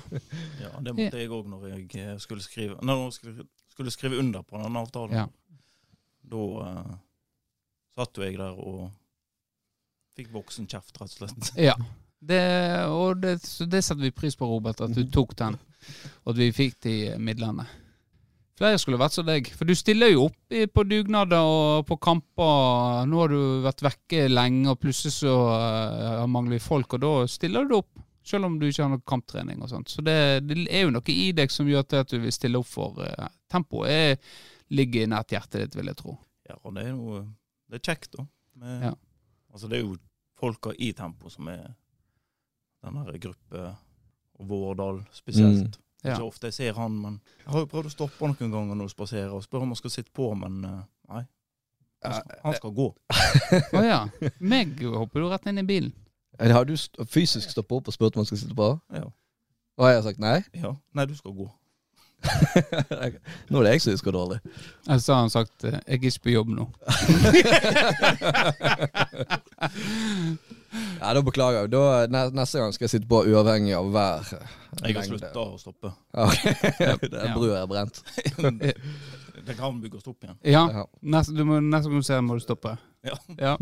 [0.62, 4.20] Ja, det måtte jeg òg når jeg eh, skulle skrive Når jeg skulle, skulle skrive
[4.22, 5.16] under på den avtalen.
[5.16, 5.26] Ja.
[6.30, 6.94] Da uh,
[7.94, 8.88] satt jo jeg der og
[10.14, 11.52] fikk voksen kjeft, rett og slett.
[11.70, 11.76] Ja.
[12.24, 12.40] Det,
[12.88, 13.34] og det,
[13.68, 15.58] det setter vi pris på, Robert, at du tok den,
[16.22, 17.66] og at vi fikk de midlene.
[18.56, 23.04] Flere skulle vært som deg, for du stiller jo opp på dugnader og på kamper.
[23.10, 27.12] Nå har du vært vekke lenge, og plutselig så uh, mangler vi folk, og da
[27.28, 27.90] stiller du opp.
[28.24, 29.90] Selv om du ikke har noe kamptrening og sånt.
[29.92, 30.14] Så det,
[30.48, 33.26] det er jo noe i deg som gjør at du vil stille opp for uh,
[33.52, 34.18] Tempoet er-
[34.72, 36.14] ligger nært hjertet ditt, vil jeg tro.
[36.48, 37.18] Ja, og det er jo
[37.68, 38.24] Det er kjekt, da.
[38.60, 38.94] Med, Ja.
[39.52, 39.96] Altså, det er jo
[40.40, 41.74] folka i Tempo som er
[42.84, 43.76] den her gruppe,
[44.40, 45.78] og Vårdal spesielt.
[46.04, 46.14] Er Ja.
[46.18, 48.74] ikke ofte jeg ser han, men jeg har jo prøvd å stoppe han noen ganger
[48.76, 50.80] når du spaserer, og spørre om han skal sitte på, men eh,
[51.12, 51.22] nei.
[52.04, 52.88] Han skal, han skal gå.
[53.72, 54.00] Å ja.
[54.44, 55.92] Meg hopper du rett inn i bilen.
[56.40, 58.70] Eh, Har du st- fysisk stoppa opp og spurt om han skal sitte på?
[58.92, 59.04] Ja.
[59.78, 60.38] Og jeg har sagt nei?
[60.64, 60.72] ja.
[60.94, 61.50] Nei, du skal gå.
[63.52, 64.38] nå er det jeg som husker dårlig.
[64.88, 66.68] Eller så har han sagt eh, 'jeg er ikke på jobb nå'.
[71.00, 71.70] Ja, Da beklager jeg.
[71.70, 74.30] Da, neste gang skal jeg sitte på uavhengig av hver
[74.84, 75.92] Jeg har slutta å stoppe.
[76.24, 76.54] Okay.
[77.12, 78.00] Den brua er brent.
[79.46, 80.38] det kan bygges opp igjen.
[80.48, 82.76] Ja, neste, du må, neste gang du ser må du stoppe.
[83.06, 83.16] Ja.
[83.38, 83.54] Ja.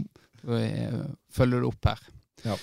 [1.33, 2.01] Følger du opp her.
[2.47, 2.57] Ja.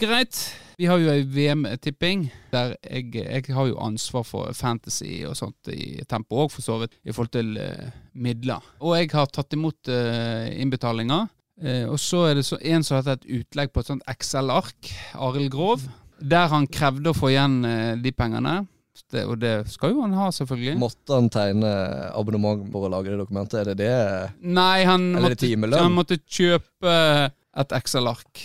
[0.00, 0.38] Greit.
[0.74, 5.70] Vi har jo ei VM-tipping der jeg, jeg har jo ansvar for fantasy og sånt
[5.70, 8.64] i tempo òg, for så vidt, i forhold til uh, midler.
[8.82, 11.28] Og jeg har tatt imot uh, innbetalinger.
[11.62, 14.02] Uh, og så er det så en som har hatt et utlegg på et sånt
[14.10, 15.86] Excel-ark, Arild Grov,
[16.18, 17.60] der han krevde å få igjen
[18.02, 18.64] de pengene.
[19.10, 20.74] Det, og det skal jo han ha, selvfølgelig.
[20.78, 21.70] Måtte han tegne
[22.14, 23.60] abonnement for å lage det dokumentet?
[23.60, 23.94] Er det det?
[24.42, 26.94] Nei, han Eller er det måtte, han måtte kjøpe
[27.62, 28.44] et Excel-ark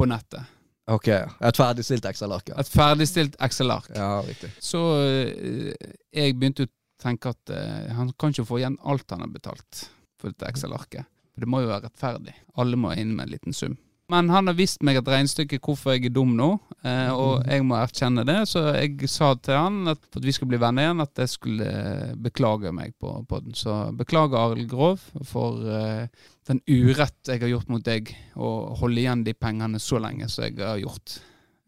[0.00, 0.56] på nettet.
[0.90, 2.48] Ok, et ferdigstilt Excel-ark.
[2.50, 2.56] ja.
[2.58, 3.92] Et ferdigstilt Excel-ark.
[3.94, 4.50] Ja, riktig.
[4.64, 5.70] Så eh,
[6.16, 9.84] jeg begynte å tenke at eh, han kan ikke få igjen alt han har betalt
[10.20, 11.06] for dette Excel-arket.
[11.30, 12.34] For det må jo være rettferdig.
[12.58, 13.76] Alle må inn med en liten sum.
[14.10, 16.48] Men han har vist meg et regnestykke hvorfor jeg er dum nå,
[16.82, 18.40] eh, og jeg må erkjenne det.
[18.50, 21.66] Så jeg sa til han at at vi skulle bli venner igjen, at jeg skulle
[21.70, 23.54] eh, beklage meg på, på den.
[23.54, 26.08] Så beklager Arild Grov for eh,
[26.50, 30.48] den urett jeg har gjort mot deg, og holde igjen de pengene så lenge som
[30.48, 31.20] jeg har gjort.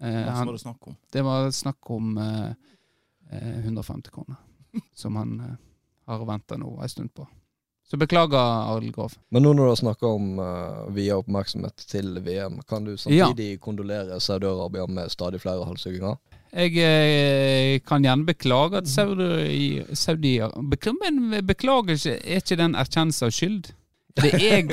[0.02, 0.96] Eh, Hva var det snakk om?
[1.14, 2.48] det var snakk om eh,
[3.30, 4.40] eh, 150 kroner,
[4.98, 5.36] som han
[6.10, 7.28] har venta nå en stund på.
[7.92, 8.38] Så beklager,
[8.72, 9.18] Arild Grov.
[9.28, 13.58] Men nå når du har snakka om uh, via oppmerksomhet til VM, kan du samtidig
[13.60, 16.16] kondolere Saudi-Arabia med stadig flere halshugginger?
[16.52, 20.34] Jeg eh, kan gjerne beklage at Saudi, Saudi
[21.00, 23.70] Men beklager ikke, er ikke den erkjennelse av skyld?
[24.16, 24.66] Er det jeg,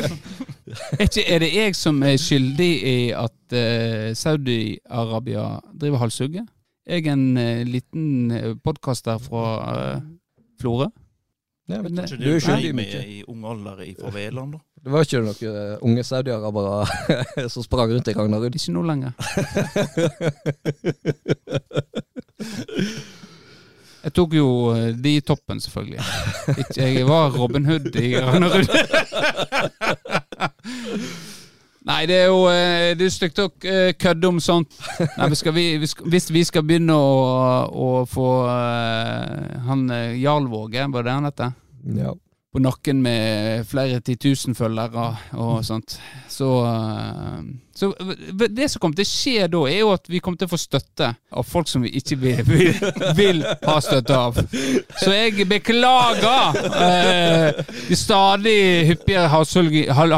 [1.00, 5.46] er ikke, er det jeg som er skyldig i at eh, Saudi-Arabia
[5.76, 6.46] driver halshugge?
[6.90, 8.32] jeg er en eh, liten
[8.64, 10.02] podkaster fra eh,
[10.62, 10.90] Florø.
[11.70, 12.02] Ja, Men du.
[12.02, 13.00] Du det er skyldig mye.
[13.06, 14.60] i ung alder i faveland, da?
[14.80, 16.78] Det var ikke noen eh, unge saudiarabere
[17.54, 18.56] som sprang rundt i Ragnarud.
[18.56, 19.12] Ikke nå lenger.
[24.00, 26.00] Jeg tok jo eh, de i toppen, selvfølgelig.
[26.56, 28.70] Ikke, jeg var Robin Hood i Ragnarud.
[31.90, 34.76] Nei, det er jo eh, det er stygt å eh, kødde om sånt.
[35.18, 37.12] Nei, vi skal vi, hvis vi skal begynne å,
[37.74, 41.56] å få eh, han Jarl Jarlvåge, var det han heter?
[41.98, 42.12] Ja.
[42.54, 45.04] på nakken med flere titusen følgere
[45.38, 45.96] og sånt.
[46.30, 46.48] Så,
[47.78, 47.90] så
[48.50, 50.60] det som kommer til å skje da, er jo at vi kommer til å få
[50.62, 52.74] støtte av folk som vi ikke vil, vil,
[53.18, 54.42] vil ha støtte av.
[54.98, 58.58] Så jeg beklager eh, de stadig
[58.92, 60.18] hyppigere halshugg- hal-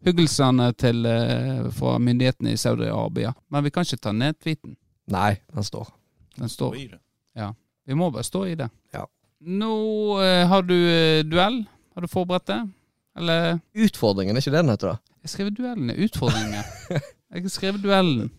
[0.00, 3.34] halshuggelsene til, eh, fra myndighetene i Saudi-Arabia.
[3.50, 4.76] Men vi kan ikke ta ned tweeten.
[5.08, 5.88] Nei, den står.
[6.36, 6.98] Den står.
[7.34, 7.54] Ja.
[7.86, 8.70] Vi må bare stå i det.
[8.92, 9.06] Ja.
[9.40, 11.66] Nå eh, har du eh, duell.
[11.94, 12.68] Har du forberedt det?
[13.16, 14.88] Eller Utfordringen, er ikke det den heter?
[14.88, 14.98] da?
[15.22, 15.90] Jeg skrev duellen.
[15.90, 16.64] Utfordringer.
[17.30, 18.30] Jeg har skrevet duellen.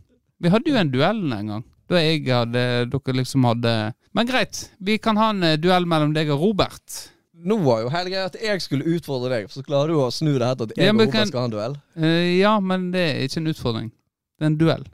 [0.42, 1.64] Vi hadde jo en duell en gang.
[1.92, 6.14] Da jeg hadde Dere liksom hadde Men greit, vi kan ha en eh, duell mellom
[6.16, 7.11] deg og Robert.
[7.48, 10.34] Nå var jo hele greia at jeg skulle utfordre deg, så klarer du å snu
[10.36, 11.78] det her til at jeg Ja, og Robert skal ha en duell.
[11.98, 13.92] Uh, ja, men det er ikke en utfordring.
[14.38, 14.88] Det er en duell.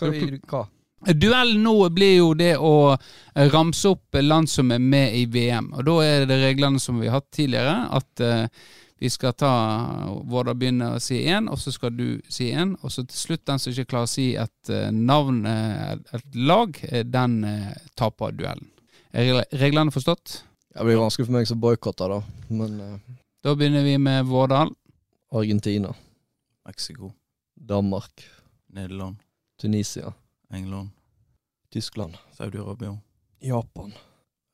[0.00, 0.12] Hva?
[0.50, 0.62] Hva?
[1.18, 5.72] Duellen nå blir jo det å eh, ramse opp land som er med i VM.
[5.74, 8.68] Og da er det reglene som vi har hatt tidligere, at uh,
[9.02, 9.52] vi skal ta
[10.30, 13.42] Vårdal begynner å si én, og så skal du si én, og så til slutt
[13.50, 17.72] den som ikke klarer å si et eh, navn, eh, et lag, eh, den eh,
[17.98, 18.68] taper duellen.
[19.10, 20.36] Er reglene forstått?
[20.72, 22.20] Det blir vanskelig for meg som boikotter, da.
[22.48, 22.98] Men eh,
[23.44, 24.70] Da begynner vi med Vårdal.
[25.32, 25.94] Argentina,
[26.68, 27.10] Mexico,
[27.56, 28.22] Danmark,
[28.72, 29.16] Nederland,
[29.60, 30.12] Tunisia,
[30.52, 30.90] England,
[31.72, 32.98] Tyskland, Saudi-Arabia,
[33.40, 33.92] Japan,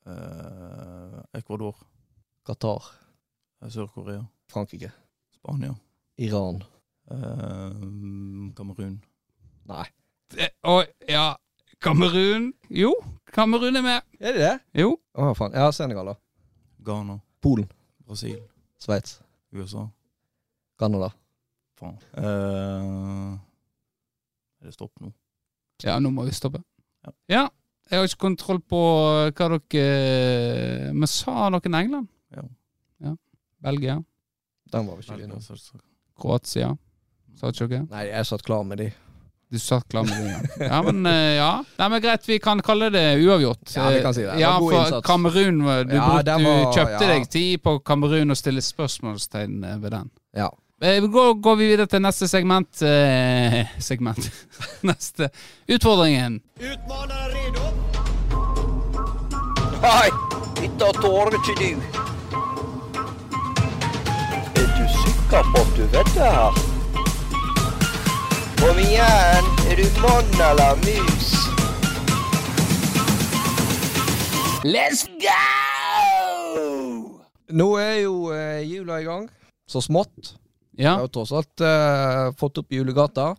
[0.07, 1.75] eh, Ecuador,
[2.47, 2.83] Qatar,
[3.61, 4.91] eh, Sør-Korea, Frankrike,
[5.35, 5.75] Spania,
[6.17, 6.63] Iran.
[7.11, 7.75] eh,
[8.55, 9.01] Kamerun.
[9.67, 9.85] Nei.
[10.35, 11.37] Det- Å, ja.
[11.79, 12.53] Kamerun.
[12.69, 12.91] Jo,
[13.31, 14.01] Kamerun er med.
[14.19, 14.55] Er det det?
[14.81, 14.97] Jo.
[15.15, 15.53] Å, faen.
[15.55, 16.15] Ja, Senegal, da.
[16.83, 17.69] Ghana, Polen,
[18.03, 18.39] Brasil,
[18.81, 19.21] Sveits,
[19.55, 19.85] USA.
[20.79, 21.11] Canada.
[21.79, 21.95] Faen.
[22.19, 23.39] Eh,
[24.59, 25.13] er det stopp nå?
[25.85, 26.59] Ja, nå må vi stoppe.
[27.05, 27.15] Ja.
[27.31, 27.43] Ja,
[27.89, 28.79] jeg har ikke kontroll på
[29.31, 32.09] hva dere Men sa noen England?
[32.35, 32.43] Ja.
[33.07, 33.15] ja.
[33.63, 34.01] Belgia?
[34.69, 35.39] Den var vi ikke innom.
[36.19, 36.73] Kroatia?
[37.39, 37.87] Sa ikke dere?
[37.87, 38.91] Nei, jeg satt klar med de.
[39.51, 40.65] Du satt klar med det, ja.
[40.65, 40.81] ja.
[40.85, 41.63] Men eh, ja.
[41.77, 43.71] Nei, men greit, vi kan kalle det uavgjort.
[43.75, 44.35] Ja, vi kan si det.
[44.35, 45.07] Det Ja, for innsats.
[45.07, 47.07] Kamerun Du, Ja, brukte, var, du kjøpte ja.
[47.15, 50.11] deg tid på Kamerun og stille spørsmålstegn eh, ved den.
[50.37, 50.51] Ja.
[50.81, 52.81] Eh, går, går vi videre til neste segment.
[52.85, 54.29] Eh, segment.
[54.91, 55.31] neste
[55.65, 56.41] utfordringen.
[56.61, 57.73] Utmanaren redo?
[59.81, 60.09] Nei,
[60.61, 61.69] dette tåler ikke du.
[64.61, 66.68] Er du sikker på at du vet det her?
[68.59, 71.29] Kom igjen, er du mann eller mus?
[74.67, 76.59] Let's go!
[77.55, 79.29] Nå er jo eh, jula i gang,
[79.63, 80.33] så smått.
[80.75, 83.31] Jeg har tross alt eh, fått opp julegata.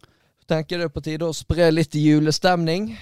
[0.48, 2.94] Tenker det er på tide å spre litt julestemning.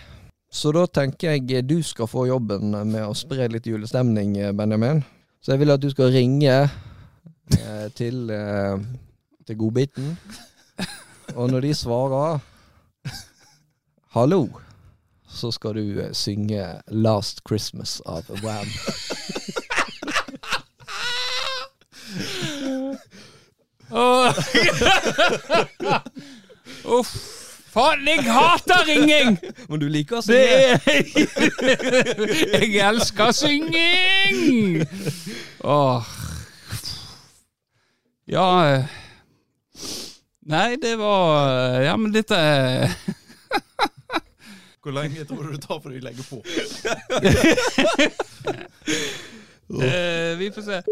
[0.51, 4.51] Så da tenker jeg eh, du skal få jobben med å spre litt julestemning, eh,
[4.59, 5.05] Benjamin.
[5.39, 8.75] Så jeg vil at du skal ringe eh, til, eh,
[9.47, 10.17] til godbiten.
[11.35, 12.39] Og når de svarer
[14.15, 14.61] 'hallo',
[15.29, 18.67] så skal du eh, synge 'Last Christmas' av Wham.
[23.91, 24.35] Åh.
[26.99, 27.39] Uff.
[27.69, 29.39] Faen, jeg hater ringing!
[29.69, 30.95] Men du liker å Det synge?
[32.65, 34.87] Jeg elsker synging!
[35.61, 36.09] Åh.
[38.29, 38.97] Ja eh.
[40.49, 42.89] Nei, det var eh, Ja, men dette er
[44.83, 46.37] Hvor lenge tror du det tar før vi legger på?
[49.69, 50.83] uh, Vi får se.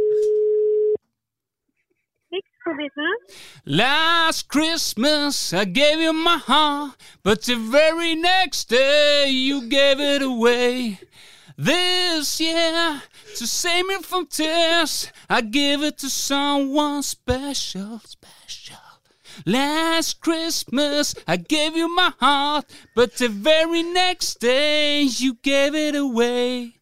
[3.64, 10.22] Last Christmas I gave you my heart, but the very next day you gave it
[10.22, 10.98] away.
[11.56, 13.00] This year,
[13.38, 18.85] to save me from tears, I give it to someone special, special.
[19.44, 22.64] Last Christmas I gave you my heart,
[22.94, 26.74] but the very next day you gave it away.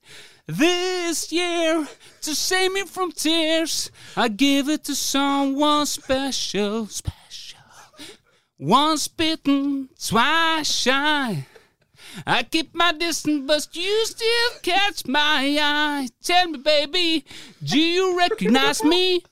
[0.47, 1.89] This year,
[2.21, 7.61] to save me from tears, I give it to someone special, special.
[8.59, 11.47] Once bitten, twice shy.
[12.27, 16.09] I keep my distance, but you still catch my eye.
[16.23, 17.25] Tell me, baby,
[17.63, 19.23] do you recognize me?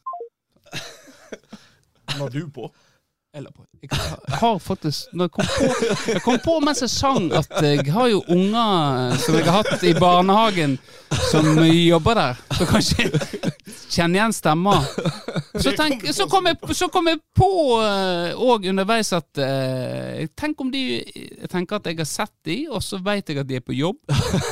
[2.31, 2.73] Du på?
[3.33, 3.89] Jeg
[4.28, 5.68] har faktisk jeg kom på
[6.12, 9.85] Jeg kom på mens jeg sang at jeg har jo unger som jeg har hatt
[9.89, 10.74] i barnehagen,
[11.30, 12.43] som jobber der.
[12.59, 13.07] Så kanskje
[13.89, 14.74] kjenner igjen stemma.
[15.57, 17.49] Så, tenk, så, kom, jeg, så kom jeg på
[17.80, 22.85] òg underveis at eh, Tenk om de Jeg tenker at jeg har sett de, og
[22.85, 23.97] så vet jeg at de er på jobb.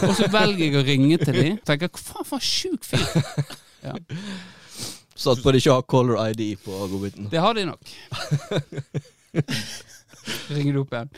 [0.08, 1.52] Og så velger jeg å ringe til de.
[1.68, 3.04] Tenker hva faen for en sjuk fyr.
[3.84, 3.94] Ja.
[5.20, 7.26] Satt på de ikke har caller ID på godbiten.
[7.32, 7.90] Det har de nok.
[10.50, 11.10] Ringer du opp igjen?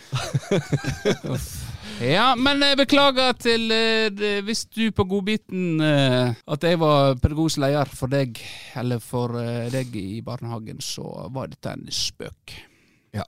[2.03, 7.15] Ja, men jeg beklager til eh, det- hvis du på godbiten eh, At jeg var
[7.21, 8.39] pedagogisk leder for deg,
[8.79, 12.57] eller for eh, deg i barnehagen, så var dette en spøk.
[13.15, 13.25] Ja.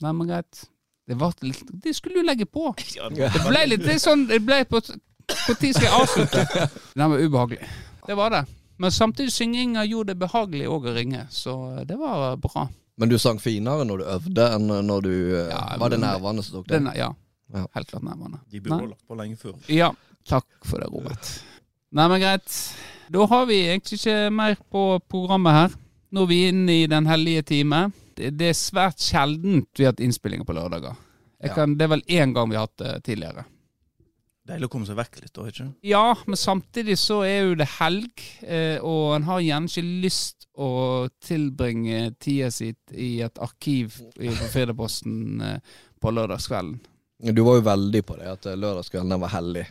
[0.00, 0.64] Nei, men greit.
[1.08, 2.74] Det, var litt, det skulle du legge på.
[3.16, 6.44] Det ble litt det er sånn Det ble på Når skal jeg avslutte?
[6.96, 7.68] Det var ubehagelig.
[8.06, 8.44] Det var det.
[8.80, 11.52] Men samtidig synginga gjorde det behagelig òg å ringe, så
[11.84, 12.62] det var bra.
[13.00, 16.44] Men du sang finere når du øvde enn når du eh, Ja, Var det nervene
[16.44, 16.78] som tok det?
[16.78, 17.10] Den, ja.
[17.52, 17.66] Ja.
[17.76, 18.40] Helt klart nervene.
[18.48, 19.58] De burde ha lagt på lenge før.
[19.72, 19.90] Ja,
[20.28, 21.30] takk for det, Robert.
[21.92, 22.56] Nei, men greit.
[23.10, 25.78] Da har vi egentlig ikke mer på programmet her.
[26.14, 27.84] Nå er vi inne i den hellige time.
[28.16, 30.96] Det, det er svært sjeldent vi har hatt innspillinger på lørdager.
[31.40, 33.44] Jeg kan, det er vel én gang vi har hatt det tidligere.
[34.48, 37.66] Deilig å komme seg vekk litt, da, ikke Ja, men samtidig så er jo det
[37.78, 40.70] helg, eh, og en har gjerne ikke lyst å
[41.22, 45.58] tilbringe tida sitt i et arkiv i på Firdaposten eh,
[46.00, 46.80] på lørdagskvelden.
[47.36, 49.66] Du var jo veldig på det, at eh, lørdagskvelden var hellig.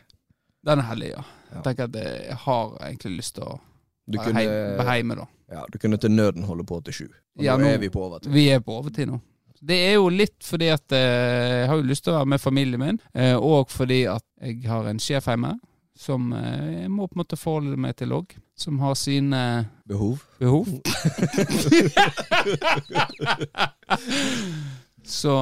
[0.65, 1.23] Den er hellig, ja.
[1.49, 1.55] Ja.
[1.57, 3.55] Jeg tenker at jeg har egentlig lyst til å
[4.09, 5.25] Du være kunne, heim- være hjemme, da.
[5.55, 7.07] ja, du kunne til nøden holde på til sju.
[7.39, 8.31] Og Ja, nå- er vi på overtid.
[8.31, 9.19] Vi er på overtid nå.
[9.59, 12.41] Det er jo litt fordi at eh, jeg har jo lyst til å være med
[12.43, 15.55] familien min, eh, og fordi at jeg har en sjef hjemme
[15.99, 18.37] som eh, jeg må på en måte forholde meg til òg.
[18.59, 19.39] Som har sine
[19.87, 20.19] Behov.
[20.39, 20.67] behov.
[25.03, 25.35] Så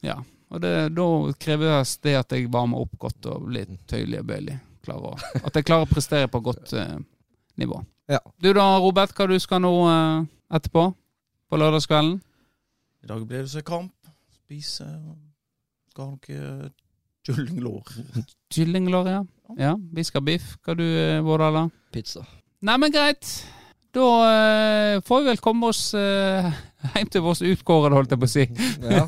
[0.00, 0.16] ja.
[0.48, 1.06] Og det, da
[1.40, 4.56] kreves det at jeg varmer opp godt og blir tøyelig og bøyelig.
[5.40, 6.98] At jeg klarer å prestere på godt eh,
[7.60, 7.80] nivå.
[8.10, 8.20] Ja.
[8.40, 10.86] Du da, Robert, hva du skal nå eh, etterpå?
[11.50, 12.18] På lørdagskvelden?
[13.04, 13.92] I dag blir det seg kamp.
[14.32, 14.86] Spise
[15.92, 16.70] Skal ha noe
[17.24, 17.90] kyllinglår.
[18.54, 19.18] Kyllinglår, ja.
[19.60, 19.74] ja.
[19.92, 20.54] Vi skal ha biff.
[20.64, 21.66] Hva du, eh, Vårdala?
[21.92, 22.24] Pizza.
[22.64, 23.28] Nei, men greit.
[23.94, 26.48] Da uh, får vi vel komme oss uh,
[26.96, 28.44] hjem til vårs utkårede, holdt jeg på å si.
[28.88, 29.04] Ja.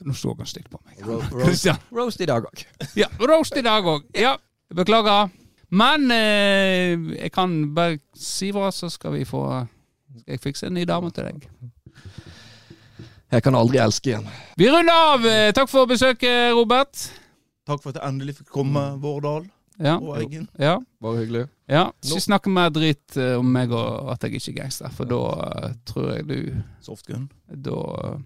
[0.06, 1.00] Nå så han stygt på meg.
[1.08, 1.74] Ro roast, Ja.
[1.96, 2.68] roast i dag òg.
[3.00, 4.06] Ja, roast i dag òg.
[4.12, 4.36] Ja,
[4.76, 5.32] beklager.
[5.72, 9.44] Men eh, jeg kan bare si hva, så skal vi få
[10.18, 11.46] Skal jeg fikse en ny dame til deg.
[13.30, 14.26] Jeg kan aldri elske igjen.
[14.58, 15.24] Vi runder av.
[15.26, 17.04] Eh, Takk for besøket, Robert.
[17.68, 19.44] Takk for at jeg endelig fikk komme, Vårdal
[19.80, 19.94] Ja.
[20.02, 20.48] og Eggen.
[20.58, 20.78] ja.
[21.00, 21.44] Bare hyggelig.
[21.68, 21.90] ja.
[22.04, 25.20] Ikke snakk mer drit eh, om meg og at jeg ikke er gangster, for da
[25.68, 27.30] eh, tror jeg du Softgun.
[27.54, 28.18] Da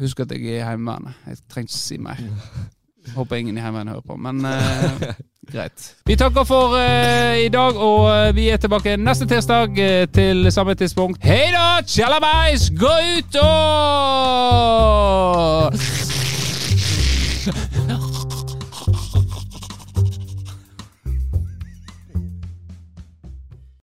[0.00, 1.14] Husk at jeg er i Heimevernet.
[1.26, 2.18] Jeg trenger ikke si mer.
[3.16, 5.02] Håper ingen i Heimevernet hører på, men uh,
[5.52, 5.94] greit.
[6.06, 10.52] Vi takker for uh, i dag, og eh, vi er tilbake neste tirsdag uh, til
[10.52, 11.24] samme tidspunkt.
[11.24, 12.70] Hei da, tjallabais!
[12.78, 13.58] Gå ut og